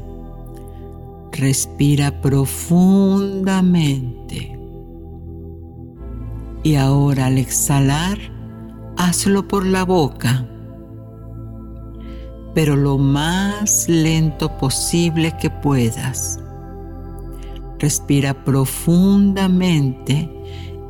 Respira 1.32 2.20
profundamente. 2.20 4.60
Y 6.62 6.76
ahora 6.76 7.24
al 7.26 7.38
exhalar, 7.38 8.18
hazlo 8.98 9.48
por 9.48 9.64
la 9.64 9.84
boca, 9.84 10.46
pero 12.54 12.76
lo 12.76 12.98
más 12.98 13.88
lento 13.88 14.58
posible 14.58 15.34
que 15.40 15.48
puedas. 15.48 16.38
Respira 17.78 18.44
profundamente 18.44 20.30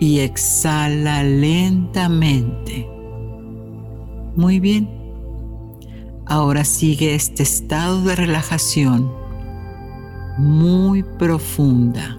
y 0.01 0.18
exhala 0.18 1.23
lentamente. 1.23 2.88
Muy 4.35 4.59
bien. 4.59 5.04
Ahora 6.26 6.64
sigue 6.64 7.14
este 7.14 7.42
estado 7.42 8.02
de 8.02 8.16
relajación 8.16 9.12
muy 10.38 11.02
profunda. 11.02 12.18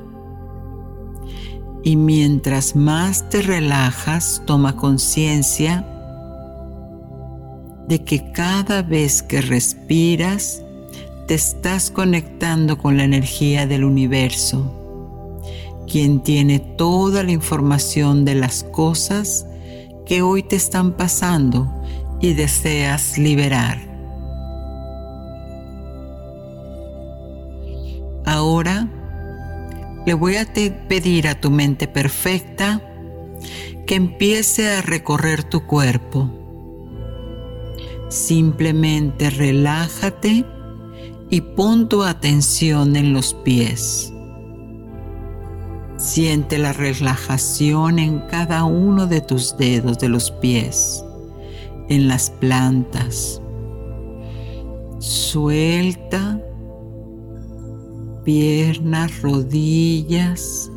Y 1.84 1.96
mientras 1.96 2.76
más 2.76 3.30
te 3.30 3.42
relajas, 3.42 4.42
toma 4.46 4.76
conciencia 4.76 5.86
de 7.88 8.04
que 8.04 8.32
cada 8.32 8.82
vez 8.82 9.22
que 9.22 9.42
respiras, 9.42 10.64
te 11.28 11.34
estás 11.34 11.92
conectando 11.92 12.78
con 12.78 12.98
la 12.98 13.04
energía 13.04 13.66
del 13.66 13.84
universo, 13.84 15.42
quien 15.88 16.22
tiene 16.22 16.60
toda 16.60 17.24
la 17.24 17.32
información 17.32 18.26
de 18.26 18.36
las 18.36 18.64
cosas 18.64 19.46
que 20.06 20.22
hoy 20.22 20.44
te 20.44 20.56
están 20.56 20.94
pasando 20.94 21.72
y 22.22 22.34
deseas 22.34 23.18
liberar. 23.18 23.95
Le 30.06 30.14
voy 30.14 30.36
a 30.36 30.46
pedir 30.88 31.28
a 31.28 31.40
tu 31.40 31.50
mente 31.50 31.88
perfecta 31.88 32.82
que 33.88 33.96
empiece 33.96 34.70
a 34.70 34.82
recorrer 34.82 35.44
tu 35.44 35.66
cuerpo. 35.66 36.30
Simplemente 38.10 39.30
relájate 39.30 40.46
y 41.30 41.42
pon 41.42 41.90
tu 41.90 42.04
atención 42.04 42.96
en 42.96 43.14
los 43.14 43.34
pies. 43.34 44.12
Siente 45.98 46.60
la 46.60 46.72
relajación 46.74 48.00
en 48.00 48.20
cada 48.28 48.64
uno 48.64 49.08
de 49.08 49.22
tus 49.22 49.58
dedos 49.58 49.98
de 49.98 50.10
los 50.10 50.30
pies, 50.30 51.04
en 51.90 52.08
las 52.08 52.30
plantas. 52.30 53.42
Suelta 55.00 56.40
piernas, 58.26 59.22
rodillas 59.22 60.70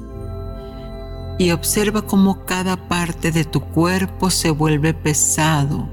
y 1.38 1.50
observa 1.52 2.02
cómo 2.02 2.44
cada 2.44 2.88
parte 2.88 3.32
de 3.32 3.44
tu 3.44 3.60
cuerpo 3.60 4.30
se 4.30 4.50
vuelve 4.50 4.92
pesado, 4.92 5.88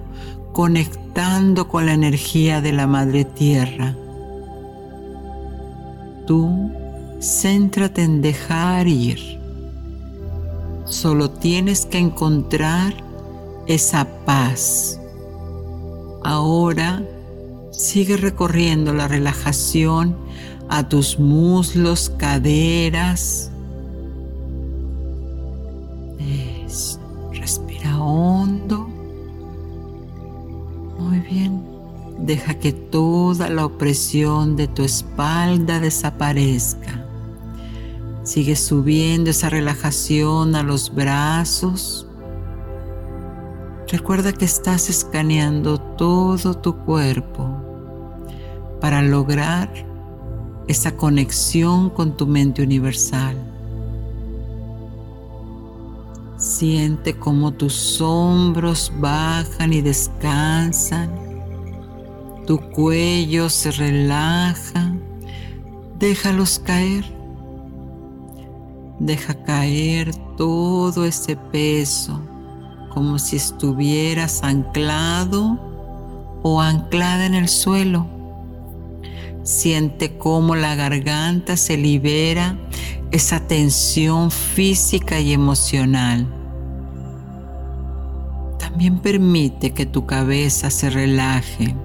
conectando 0.53 1.67
con 1.67 1.85
la 1.85 1.93
energía 1.93 2.61
de 2.61 2.73
la 2.73 2.87
Madre 2.87 3.25
Tierra. 3.25 3.95
Tú 6.27 6.71
céntrate 7.21 8.03
en 8.03 8.21
dejar 8.21 8.87
ir. 8.87 9.39
Solo 10.85 11.29
tienes 11.29 11.85
que 11.85 11.99
encontrar 11.99 12.93
esa 13.67 14.07
paz. 14.25 14.99
Ahora 16.23 17.03
sigue 17.71 18.17
recorriendo 18.17 18.93
la 18.93 19.07
relajación 19.07 20.15
a 20.69 20.87
tus 20.87 21.19
muslos, 21.19 22.09
caderas. 22.09 23.51
Respira 27.45 27.99
hondo. 27.99 28.87
Muy 30.97 31.19
bien. 31.19 31.63
Deja 32.17 32.55
que 32.55 32.71
toda 32.71 33.49
la 33.49 33.65
opresión 33.65 34.55
de 34.55 34.67
tu 34.67 34.83
espalda 34.83 35.79
desaparezca. 35.79 37.05
Sigue 38.23 38.55
subiendo 38.55 39.29
esa 39.29 39.49
relajación 39.49 40.55
a 40.55 40.63
los 40.63 40.93
brazos. 40.95 42.07
Recuerda 43.87 44.33
que 44.33 44.45
estás 44.45 44.89
escaneando 44.89 45.79
todo 45.79 46.55
tu 46.55 46.75
cuerpo 46.77 47.61
para 48.81 49.03
lograr 49.03 49.69
esa 50.67 50.95
conexión 50.95 51.89
con 51.89 52.17
tu 52.17 52.25
mente 52.27 52.63
universal. 52.63 53.35
Siente 56.37 57.17
cómo 57.17 57.51
tus 57.53 58.01
hombros 58.01 58.91
bajan 58.99 59.73
y 59.73 59.81
descansan, 59.81 61.09
tu 62.45 62.59
cuello 62.71 63.49
se 63.49 63.71
relaja, 63.71 64.93
déjalos 65.97 66.59
caer. 66.59 67.05
Deja 68.99 69.33
caer 69.43 70.15
todo 70.37 71.03
ese 71.05 71.35
peso 71.35 72.21
como 72.93 73.19
si 73.19 73.35
estuvieras 73.35 74.41
anclado 74.41 75.59
o 76.43 76.61
anclada 76.61 77.25
en 77.25 77.33
el 77.33 77.49
suelo. 77.49 78.14
Siente 79.45 80.17
cómo 80.17 80.55
la 80.55 80.73
garganta 80.73 81.55
se 81.55 81.77
libera 81.77 82.57
esa 83.11 83.41
tensión 83.41 84.31
física 84.31 85.19
y 85.19 85.33
emocional. 85.33 86.25
También 88.57 88.97
permite 88.97 89.71
que 89.71 89.85
tu 89.85 90.07
cabeza 90.07 90.71
se 90.71 90.89
relaje. 90.89 91.75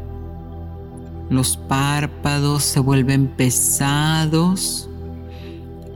Los 1.28 1.58
párpados 1.58 2.62
se 2.62 2.80
vuelven 2.80 3.28
pesados. 3.28 4.88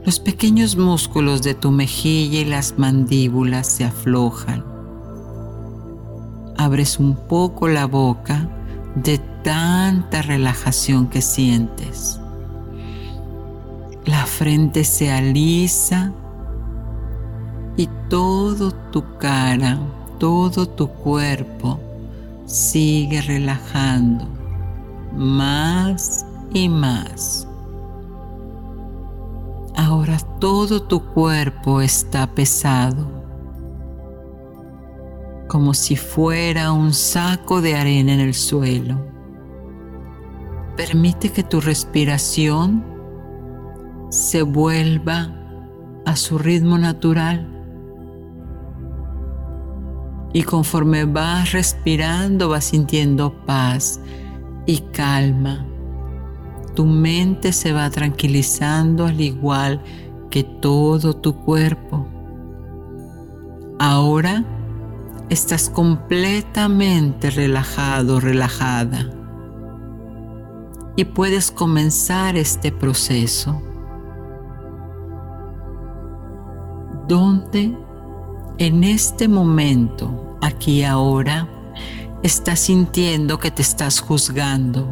Los 0.05 0.19
pequeños 0.19 0.77
músculos 0.77 1.41
de 1.41 1.55
tu 1.55 1.71
mejilla 1.71 2.41
y 2.41 2.45
las 2.45 2.77
mandíbulas 2.77 3.65
se 3.65 3.85
aflojan. 3.85 4.63
Abres 6.57 6.99
un 6.99 7.15
poco 7.15 7.67
la 7.67 7.87
boca 7.87 8.47
de 8.95 9.19
tanta 9.45 10.23
relajación 10.23 11.07
que 11.07 11.21
sientes. 11.21 12.19
La 14.03 14.25
frente 14.25 14.83
se 14.83 15.11
alisa 15.11 16.11
y 17.77 17.87
todo 18.09 18.71
tu 18.71 19.03
cara, 19.19 19.77
todo 20.17 20.67
tu 20.67 20.87
cuerpo 20.87 21.79
sigue 22.47 23.21
relajando 23.21 24.27
más 25.13 26.25
y 26.51 26.67
más. 26.67 27.47
Ahora 29.75 30.17
todo 30.39 30.81
tu 30.81 31.05
cuerpo 31.13 31.81
está 31.81 32.25
pesado, 32.25 33.05
como 35.47 35.75
si 35.75 35.95
fuera 35.95 36.71
un 36.71 36.93
saco 36.93 37.61
de 37.61 37.75
arena 37.75 38.13
en 38.15 38.21
el 38.21 38.33
suelo. 38.33 39.14
Permite 40.77 41.31
que 41.31 41.43
tu 41.43 41.61
respiración 41.61 42.83
se 44.09 44.41
vuelva 44.41 45.33
a 46.05 46.15
su 46.15 46.37
ritmo 46.37 46.77
natural. 46.77 47.51
Y 50.33 50.43
conforme 50.43 51.05
vas 51.05 51.53
respirando, 51.53 52.49
vas 52.49 52.65
sintiendo 52.65 53.45
paz 53.45 54.01
y 54.65 54.79
calma. 54.91 55.65
Tu 56.75 56.85
mente 56.85 57.53
se 57.53 57.71
va 57.71 57.89
tranquilizando 57.89 59.05
al 59.05 59.21
igual 59.21 59.81
que 60.29 60.43
todo 60.43 61.15
tu 61.15 61.35
cuerpo. 61.43 62.05
Ahora 63.79 64.43
estás 65.29 65.69
completamente 65.69 67.29
relajado, 67.29 68.19
relajada. 68.19 69.09
Y 70.95 71.05
puedes 71.05 71.51
comenzar 71.51 72.37
este 72.37 72.71
proceso. 72.71 73.61
Donde 77.07 77.77
en 78.57 78.83
este 78.83 79.27
momento, 79.27 80.37
aquí 80.41 80.83
ahora, 80.83 81.47
estás 82.23 82.61
sintiendo 82.61 83.37
que 83.37 83.51
te 83.51 83.61
estás 83.61 83.99
juzgando. 83.99 84.87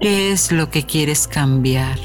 ¿Qué 0.00 0.32
es 0.32 0.50
lo 0.52 0.70
que 0.70 0.84
quieres 0.84 1.28
cambiar? 1.28 1.98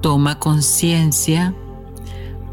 Toma 0.00 0.38
conciencia 0.38 1.54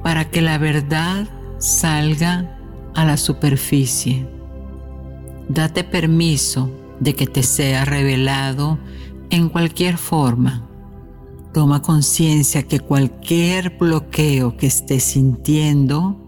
para 0.04 0.30
que 0.30 0.42
la 0.42 0.58
verdad 0.58 1.28
salga 1.60 2.60
a 2.94 3.06
la 3.06 3.16
superficie. 3.18 4.28
Date 5.48 5.84
permiso 5.84 6.70
de 7.00 7.14
que 7.16 7.28
te 7.28 7.44
sea 7.44 7.86
revelado 7.86 8.80
en 9.30 9.50
cualquier 9.50 9.98
forma. 9.98 10.70
Toma 11.54 11.82
conciencia 11.82 12.64
que 12.64 12.80
cualquier 12.80 13.78
bloqueo 13.78 14.58
que 14.58 14.68
estés 14.68 15.04
sintiendo 15.04 16.22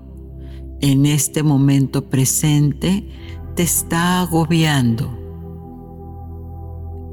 en 0.80 1.05
este 1.05 1.43
momento 1.43 2.09
presente 2.09 3.09
te 3.55 3.63
está 3.63 4.22
agobiando 4.22 5.18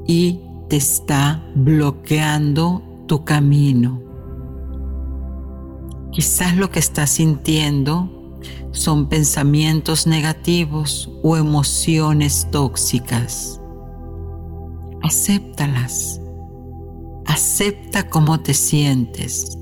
y 0.07 0.39
te 0.69 0.77
está 0.77 1.43
bloqueando 1.55 2.83
tu 3.07 3.25
camino. 3.25 4.01
Quizás 6.11 6.55
lo 6.55 6.69
que 6.69 6.79
estás 6.79 7.09
sintiendo 7.09 8.14
son 8.71 9.07
pensamientos 9.07 10.05
negativos 10.05 11.09
o 11.23 11.37
emociones 11.37 12.47
tóxicas. 12.51 13.61
Acéptalas. 15.01 16.19
Acepta 17.25 18.09
cómo 18.09 18.39
te 18.41 18.53
sientes. 18.53 19.57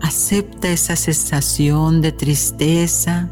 Acepta 0.00 0.68
esa 0.68 0.96
sensación 0.96 2.00
de 2.00 2.12
tristeza, 2.12 3.30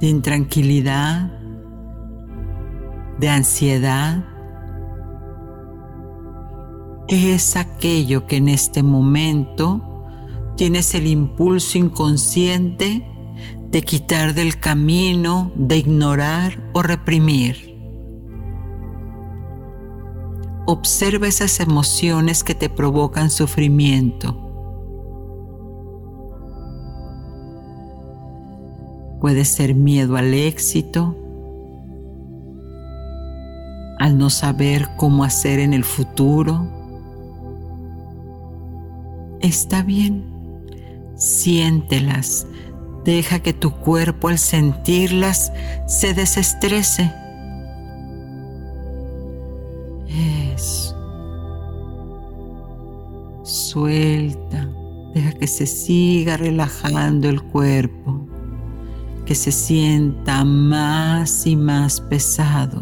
de 0.00 0.08
intranquilidad, 0.08 1.30
de 3.18 3.28
ansiedad. 3.28 4.24
¿Qué 7.06 7.34
es 7.34 7.56
aquello 7.56 8.26
que 8.26 8.36
en 8.36 8.48
este 8.48 8.82
momento 8.82 9.87
tienes 10.58 10.94
el 10.94 11.06
impulso 11.06 11.78
inconsciente 11.78 13.02
de 13.70 13.82
quitar 13.82 14.34
del 14.34 14.58
camino, 14.60 15.50
de 15.54 15.78
ignorar 15.78 16.70
o 16.74 16.82
reprimir? 16.82 17.74
Observa 20.66 21.26
esas 21.26 21.60
emociones 21.60 22.44
que 22.44 22.54
te 22.54 22.68
provocan 22.68 23.30
sufrimiento 23.30 24.44
Puede 29.20 29.44
ser 29.44 29.74
miedo 29.74 30.16
al 30.16 30.32
éxito, 30.32 31.16
al 33.98 34.16
no 34.16 34.30
saber 34.30 34.90
cómo 34.96 35.24
hacer 35.24 35.58
en 35.58 35.74
el 35.74 35.82
futuro. 35.82 36.68
Está 39.40 39.82
bien, 39.82 40.24
siéntelas, 41.18 42.46
deja 43.04 43.40
que 43.40 43.52
tu 43.52 43.72
cuerpo 43.72 44.28
al 44.28 44.38
sentirlas 44.38 45.52
se 45.86 46.14
desestrese. 46.14 47.12
Eso. 50.54 50.96
Suelta, 53.42 54.68
deja 55.14 55.32
que 55.32 55.46
se 55.46 55.66
siga 55.66 56.38
relajando 56.38 57.28
el 57.28 57.42
cuerpo 57.42 58.26
que 59.28 59.34
se 59.34 59.52
sienta 59.52 60.42
más 60.42 61.46
y 61.46 61.54
más 61.54 62.00
pesado. 62.00 62.80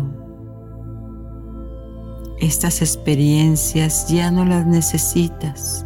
Estas 2.38 2.82
experiencias 2.82 4.06
ya 4.08 4.30
no 4.30 4.44
las 4.44 4.64
necesitas. 4.64 5.85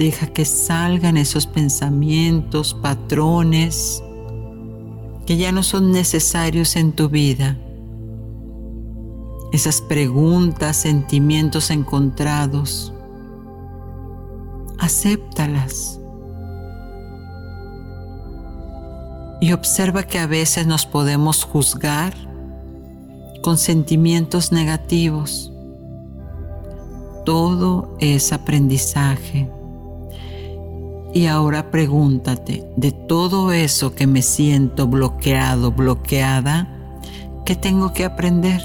Deja 0.00 0.28
que 0.28 0.46
salgan 0.46 1.18
esos 1.18 1.46
pensamientos, 1.46 2.72
patrones 2.72 4.02
que 5.26 5.36
ya 5.36 5.52
no 5.52 5.62
son 5.62 5.92
necesarios 5.92 6.74
en 6.76 6.92
tu 6.92 7.10
vida. 7.10 7.58
Esas 9.52 9.82
preguntas, 9.82 10.78
sentimientos 10.78 11.70
encontrados. 11.70 12.94
Acéptalas 14.78 16.00
Y 19.42 19.52
observa 19.52 20.04
que 20.04 20.18
a 20.18 20.26
veces 20.26 20.66
nos 20.66 20.86
podemos 20.86 21.44
juzgar 21.44 22.14
con 23.42 23.58
sentimientos 23.58 24.50
negativos. 24.50 25.52
Todo 27.26 27.98
es 28.00 28.32
aprendizaje. 28.32 29.59
Y 31.12 31.26
ahora 31.26 31.70
pregúntate, 31.70 32.64
de 32.76 32.92
todo 32.92 33.52
eso 33.52 33.94
que 33.94 34.06
me 34.06 34.22
siento 34.22 34.86
bloqueado, 34.86 35.72
bloqueada, 35.72 36.68
¿qué 37.44 37.56
tengo 37.56 37.92
que 37.92 38.04
aprender? 38.04 38.62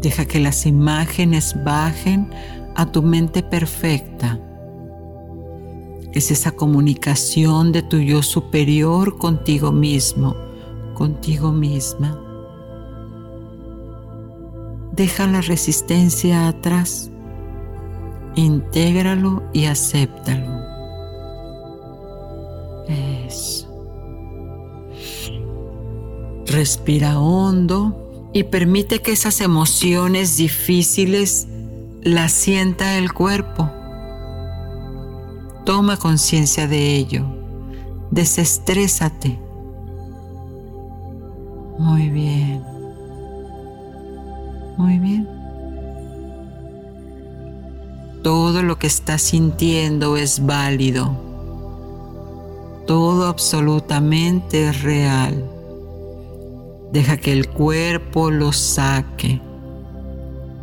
Deja 0.00 0.24
que 0.24 0.40
las 0.40 0.66
imágenes 0.66 1.54
bajen 1.64 2.30
a 2.74 2.86
tu 2.86 3.02
mente 3.02 3.42
perfecta 3.42 4.40
es 6.12 6.30
esa 6.30 6.52
comunicación 6.52 7.72
de 7.72 7.82
tu 7.82 7.98
yo 7.98 8.22
superior 8.22 9.16
contigo 9.16 9.70
mismo, 9.70 10.34
contigo 10.94 11.52
misma. 11.52 12.20
Deja 14.92 15.26
la 15.28 15.40
resistencia 15.40 16.48
atrás, 16.48 17.10
intégralo 18.36 19.42
y 19.52 19.66
acéptalo. 19.66 20.60
Eso. 22.88 23.68
Respira 26.46 27.20
hondo 27.20 28.30
y 28.32 28.44
permite 28.44 29.00
que 29.00 29.12
esas 29.12 29.40
emociones 29.40 30.36
difíciles 30.36 31.46
las 32.02 32.32
sienta 32.32 32.98
el 32.98 33.12
cuerpo 33.12 33.70
Toma 35.64 35.98
conciencia 35.98 36.66
de 36.66 36.96
ello. 36.96 37.26
Desestrésate. 38.10 39.38
Muy 41.78 42.08
bien. 42.08 42.62
Muy 44.76 44.98
bien. 44.98 45.39
Todo 48.22 48.62
lo 48.62 48.78
que 48.78 48.86
estás 48.86 49.22
sintiendo 49.22 50.16
es 50.18 50.44
válido. 50.44 51.16
Todo 52.86 53.26
absolutamente 53.26 54.68
es 54.68 54.82
real. 54.82 55.44
Deja 56.92 57.16
que 57.16 57.32
el 57.32 57.48
cuerpo 57.48 58.30
lo 58.30 58.52
saque. 58.52 59.40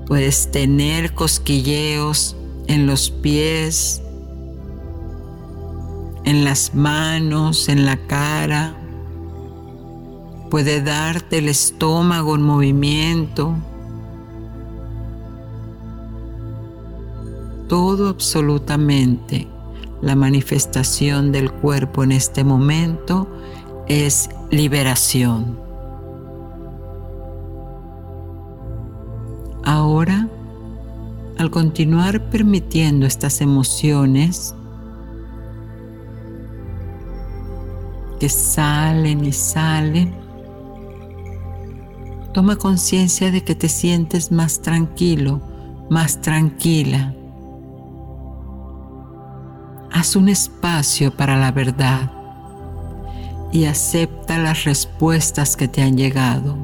Puedes 0.05 0.51
tener 0.51 1.13
cosquilleos 1.13 2.35
en 2.67 2.85
los 2.85 3.09
pies, 3.09 4.01
en 6.25 6.43
las 6.43 6.75
manos, 6.75 7.69
en 7.69 7.85
la 7.85 7.97
cara. 8.07 8.75
Puede 10.51 10.81
darte 10.81 11.39
el 11.39 11.49
estómago 11.49 12.35
en 12.35 12.41
movimiento. 12.41 13.55
Todo 17.67 18.09
absolutamente. 18.09 19.47
La 20.01 20.15
manifestación 20.15 21.31
del 21.31 21.51
cuerpo 21.51 22.03
en 22.03 22.11
este 22.11 22.43
momento 22.43 23.27
es 23.87 24.29
liberación. 24.51 25.59
Ahora 29.63 30.27
al 31.37 31.51
continuar 31.51 32.29
permitiendo 32.31 33.05
estas 33.05 33.41
emociones 33.41 34.55
que 38.19 38.27
salen 38.27 39.23
y 39.23 39.31
salen, 39.31 40.15
toma 42.33 42.55
conciencia 42.55 43.29
de 43.29 43.43
que 43.43 43.53
te 43.53 43.69
sientes 43.69 44.31
más 44.31 44.61
tranquilo, 44.61 45.41
más 45.91 46.21
tranquila. 46.21 47.13
Haz 49.97 50.15
un 50.15 50.29
espacio 50.29 51.11
para 51.11 51.37
la 51.37 51.51
verdad 51.51 52.11
y 53.51 53.65
acepta 53.65 54.37
las 54.37 54.63
respuestas 54.63 55.57
que 55.57 55.67
te 55.67 55.81
han 55.81 55.97
llegado. 55.97 56.55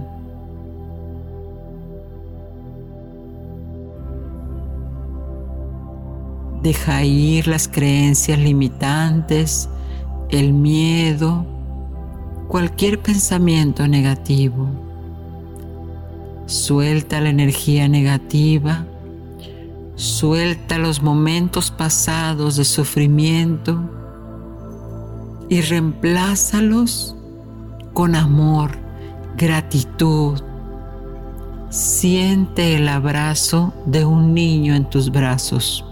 Deja 6.61 7.03
ir 7.03 7.47
las 7.47 7.67
creencias 7.67 8.38
limitantes, 8.38 9.67
el 10.29 10.53
miedo, 10.53 11.43
cualquier 12.47 13.01
pensamiento 13.01 13.88
negativo. 13.88 14.69
Suelta 16.45 17.19
la 17.19 17.29
energía 17.29 17.88
negativa, 17.88 18.86
suelta 19.96 20.78
los 20.78 21.02
momentos 21.02 21.72
pasados 21.72 22.56
de 22.56 22.66
sufrimiento 22.66 23.80
y 25.50 25.62
reemplázalos 25.62 27.16
con 27.94 28.16
amor, 28.16 28.72
gratitud. 29.38 30.41
Siente 31.70 32.76
el 32.76 32.88
abrazo 32.88 33.74
de 33.86 34.06
un 34.06 34.34
niño 34.34 34.76
en 34.76 34.89
tus 34.89 35.12
brazos. 35.12 35.86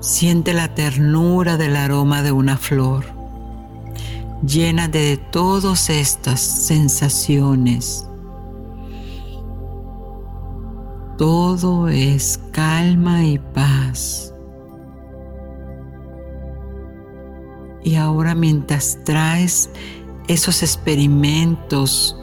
Siente 0.00 0.52
la 0.52 0.74
ternura 0.74 1.56
del 1.56 1.76
aroma 1.76 2.22
de 2.22 2.32
una 2.32 2.56
flor. 2.56 3.04
Llena 4.46 4.88
de 4.88 5.16
todas 5.16 5.88
estas 5.90 6.40
sensaciones. 6.40 8.06
Todo 11.18 11.88
es 11.88 12.40
calma 12.52 13.24
y 13.24 13.38
paz. 13.38 14.34
Y 17.84 17.96
ahora 17.96 18.34
mientras 18.34 18.98
traes 19.04 19.70
esos 20.28 20.62
experimentos 20.62 22.16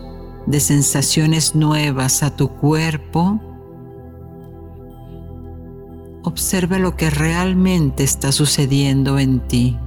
de 0.45 0.59
sensaciones 0.59 1.53
nuevas 1.53 2.23
a 2.23 2.35
tu 2.35 2.49
cuerpo, 2.49 3.39
observa 6.23 6.79
lo 6.79 6.95
que 6.95 7.09
realmente 7.09 8.03
está 8.03 8.31
sucediendo 8.31 9.19
en 9.19 9.41
ti. 9.47 9.77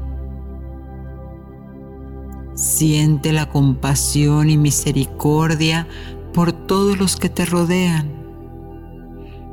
Siente 2.54 3.32
la 3.32 3.48
compasión 3.48 4.50
y 4.50 4.58
misericordia 4.58 5.88
por 6.34 6.52
todos 6.52 6.98
los 6.98 7.16
que 7.16 7.28
te 7.28 7.44
rodean. 7.46 8.21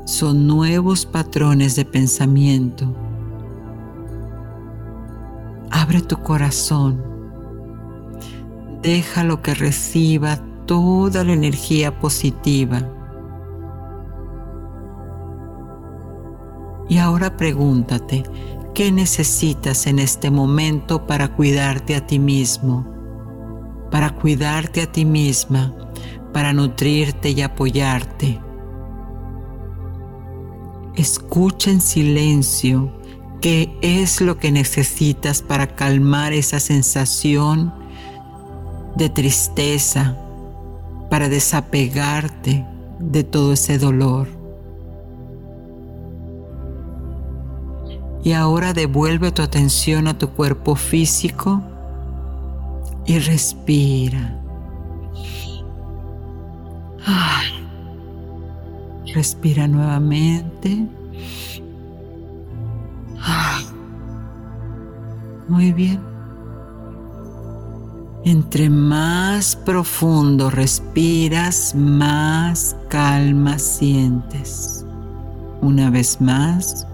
Son 0.09 0.47
nuevos 0.47 1.05
patrones 1.05 1.75
de 1.75 1.85
pensamiento. 1.85 2.95
Abre 5.69 6.01
tu 6.01 6.17
corazón. 6.17 7.03
Déjalo 8.81 9.41
que 9.43 9.53
reciba 9.53 10.39
toda 10.65 11.23
la 11.23 11.33
energía 11.33 11.99
positiva 11.99 12.81
Y 16.89 16.97
ahora 16.97 17.37
pregúntate, 17.37 18.23
¿qué 18.73 18.91
necesitas 18.91 19.85
en 19.85 19.99
este 19.99 20.31
momento 20.31 21.05
para 21.05 21.35
cuidarte 21.35 21.95
a 21.95 22.07
ti 22.07 22.17
mismo? 22.17 22.83
Para 23.91 24.09
cuidarte 24.15 24.81
a 24.81 24.91
ti 24.91 25.05
misma, 25.05 25.71
para 26.33 26.51
nutrirte 26.51 27.29
y 27.29 27.41
apoyarte. 27.43 28.48
Escucha 30.99 31.71
en 31.71 31.79
silencio 31.79 32.91
qué 33.39 33.73
es 33.81 34.19
lo 34.19 34.37
que 34.37 34.51
necesitas 34.51 35.41
para 35.41 35.73
calmar 35.73 36.33
esa 36.33 36.59
sensación 36.59 37.73
de 38.97 39.09
tristeza, 39.09 40.17
para 41.09 41.29
desapegarte 41.29 42.65
de 42.99 43.23
todo 43.23 43.53
ese 43.53 43.77
dolor. 43.77 44.27
Y 48.21 48.33
ahora 48.33 48.73
devuelve 48.73 49.31
tu 49.31 49.41
atención 49.41 50.05
a 50.09 50.17
tu 50.17 50.31
cuerpo 50.31 50.75
físico 50.75 51.61
y 53.05 53.19
respira. 53.19 54.35
Respira 59.13 59.67
nuevamente. 59.67 60.87
Muy 65.47 65.73
bien. 65.73 65.99
Entre 68.23 68.69
más 68.69 69.55
profundo 69.55 70.49
respiras, 70.49 71.73
más 71.73 72.75
calma 72.87 73.57
sientes. 73.57 74.85
Una 75.61 75.89
vez 75.89 76.21
más. 76.21 76.85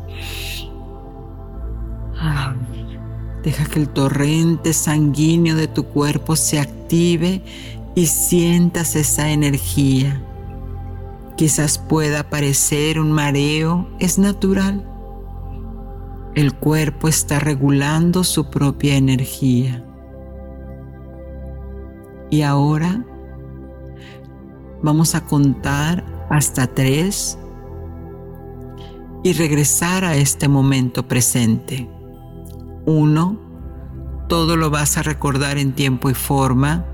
Deja 3.44 3.66
que 3.66 3.80
el 3.80 3.90
torrente 3.90 4.74
sanguíneo 4.74 5.56
de 5.56 5.68
tu 5.68 5.84
cuerpo 5.84 6.36
se 6.36 6.60
active 6.60 7.42
y 7.94 8.08
sientas 8.08 8.96
esa 8.96 9.30
energía. 9.30 10.25
Quizás 11.36 11.78
pueda 11.78 12.30
parecer 12.30 13.00
un 13.00 13.12
mareo, 13.12 13.90
es 14.00 14.18
natural. 14.18 14.90
El 16.34 16.54
cuerpo 16.54 17.08
está 17.08 17.40
regulando 17.40 18.24
su 18.24 18.50
propia 18.50 18.96
energía. 18.96 19.86
Y 22.30 22.42
ahora 22.42 23.06
vamos 24.82 25.16
a 25.16 25.26
contar 25.26 26.06
hasta 26.30 26.68
tres 26.68 27.38
y 29.24 29.34
regresar 29.34 30.06
a 30.06 30.16
este 30.16 30.48
momento 30.48 31.08
presente. 31.08 31.90
Uno, 32.86 33.40
todo 34.30 34.56
lo 34.56 34.70
vas 34.70 34.98
a 34.98 35.04
recordar 35.04 35.58
en 35.58 35.74
tiempo 35.74 36.10
y 36.10 36.14
forma. 36.14 36.86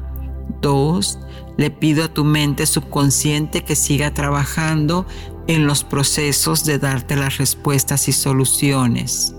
Dos, 0.62 1.20
le 1.58 1.72
pido 1.72 2.04
a 2.04 2.14
tu 2.14 2.24
mente 2.24 2.66
subconsciente 2.66 3.64
que 3.64 3.76
siga 3.76 4.14
trabajando 4.14 5.06
en 5.48 5.68
los 5.68 5.84
procesos 5.84 6.66
de 6.66 6.80
darte 6.80 7.16
las 7.16 7.38
respuestas 7.38 8.08
y 8.08 8.14
soluciones. 8.14 9.36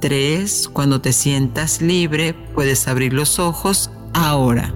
Tres, 0.00 0.68
cuando 0.68 1.00
te 1.00 1.12
sientas 1.12 1.82
libre, 1.82 2.34
puedes 2.54 2.88
abrir 2.88 3.12
los 3.12 3.38
ojos 3.38 3.90
ahora. 4.14 4.74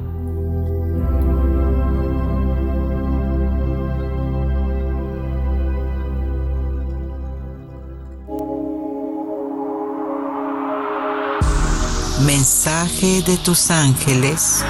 Mensaje 12.27 13.21
de 13.27 13.37
tus 13.37 13.71
ángeles. 13.71 14.65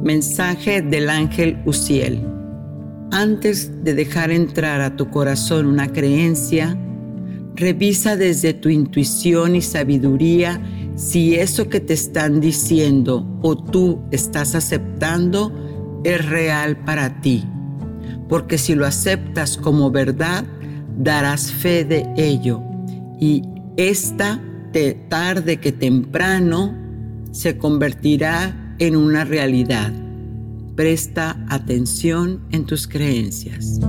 Mensaje 0.00 0.80
del 0.80 1.10
ángel 1.10 1.60
Uciel. 1.66 2.24
Antes 3.10 3.82
de 3.82 3.94
dejar 3.94 4.30
entrar 4.30 4.80
a 4.80 4.94
tu 4.94 5.10
corazón 5.10 5.66
una 5.66 5.88
creencia, 5.88 6.78
revisa 7.56 8.16
desde 8.16 8.54
tu 8.54 8.68
intuición 8.68 9.56
y 9.56 9.60
sabiduría 9.60 10.62
si 10.94 11.34
eso 11.34 11.68
que 11.68 11.80
te 11.80 11.94
están 11.94 12.40
diciendo 12.40 13.26
o 13.42 13.56
tú 13.56 14.04
estás 14.12 14.54
aceptando 14.54 15.52
es 16.04 16.24
real 16.24 16.84
para 16.84 17.20
ti 17.20 17.44
porque 18.28 18.58
si 18.58 18.74
lo 18.74 18.86
aceptas 18.86 19.56
como 19.56 19.90
verdad, 19.90 20.44
darás 20.98 21.52
fe 21.52 21.84
de 21.84 22.06
ello. 22.16 22.62
Y 23.20 23.42
esta, 23.76 24.40
tarde 25.08 25.58
que 25.58 25.70
temprano, 25.70 26.74
se 27.30 27.58
convertirá 27.58 28.74
en 28.78 28.96
una 28.96 29.24
realidad. 29.24 29.92
Presta 30.76 31.44
atención 31.48 32.46
en 32.50 32.64
tus 32.64 32.86
creencias. 32.88 33.80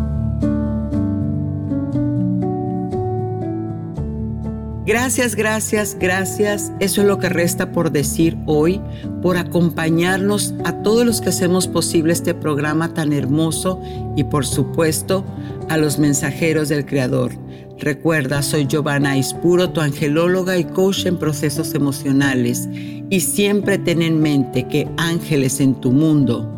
Gracias, 4.85 5.35
gracias, 5.35 5.95
gracias. 5.97 6.73
Eso 6.81 7.01
es 7.01 7.07
lo 7.07 7.17
que 7.17 7.29
resta 7.29 7.71
por 7.71 7.91
decir 7.91 8.37
hoy, 8.45 8.81
por 9.21 9.37
acompañarnos 9.37 10.53
a 10.65 10.83
todos 10.83 11.05
los 11.05 11.21
que 11.21 11.29
hacemos 11.29 11.67
posible 11.67 12.11
este 12.11 12.33
programa 12.33 12.93
tan 12.93 13.13
hermoso 13.13 13.81
y 14.17 14.25
por 14.25 14.45
supuesto 14.45 15.23
a 15.69 15.77
los 15.77 15.99
mensajeros 15.99 16.67
del 16.67 16.85
Creador. 16.85 17.31
Recuerda, 17.79 18.41
soy 18.41 18.67
Giovanna 18.67 19.17
Ispuro, 19.17 19.69
tu 19.69 19.79
angelóloga 19.79 20.57
y 20.57 20.65
coach 20.65 21.05
en 21.05 21.17
procesos 21.17 21.73
emocionales. 21.73 22.67
Y 23.09 23.21
siempre 23.21 23.77
ten 23.77 24.01
en 24.01 24.21
mente 24.21 24.67
que 24.67 24.89
ángeles 24.97 25.61
en 25.61 25.75
tu 25.75 25.91
mundo 25.91 26.49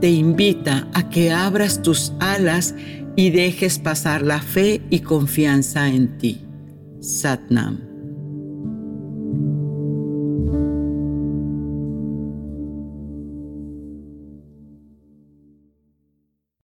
te 0.00 0.10
invita 0.10 0.86
a 0.92 1.08
que 1.08 1.32
abras 1.32 1.80
tus 1.80 2.12
alas 2.20 2.74
y 3.16 3.30
dejes 3.30 3.78
pasar 3.78 4.20
la 4.20 4.42
fe 4.42 4.82
y 4.90 5.00
confianza 5.00 5.88
en 5.88 6.18
ti. 6.18 6.44
Satnam. 7.04 7.93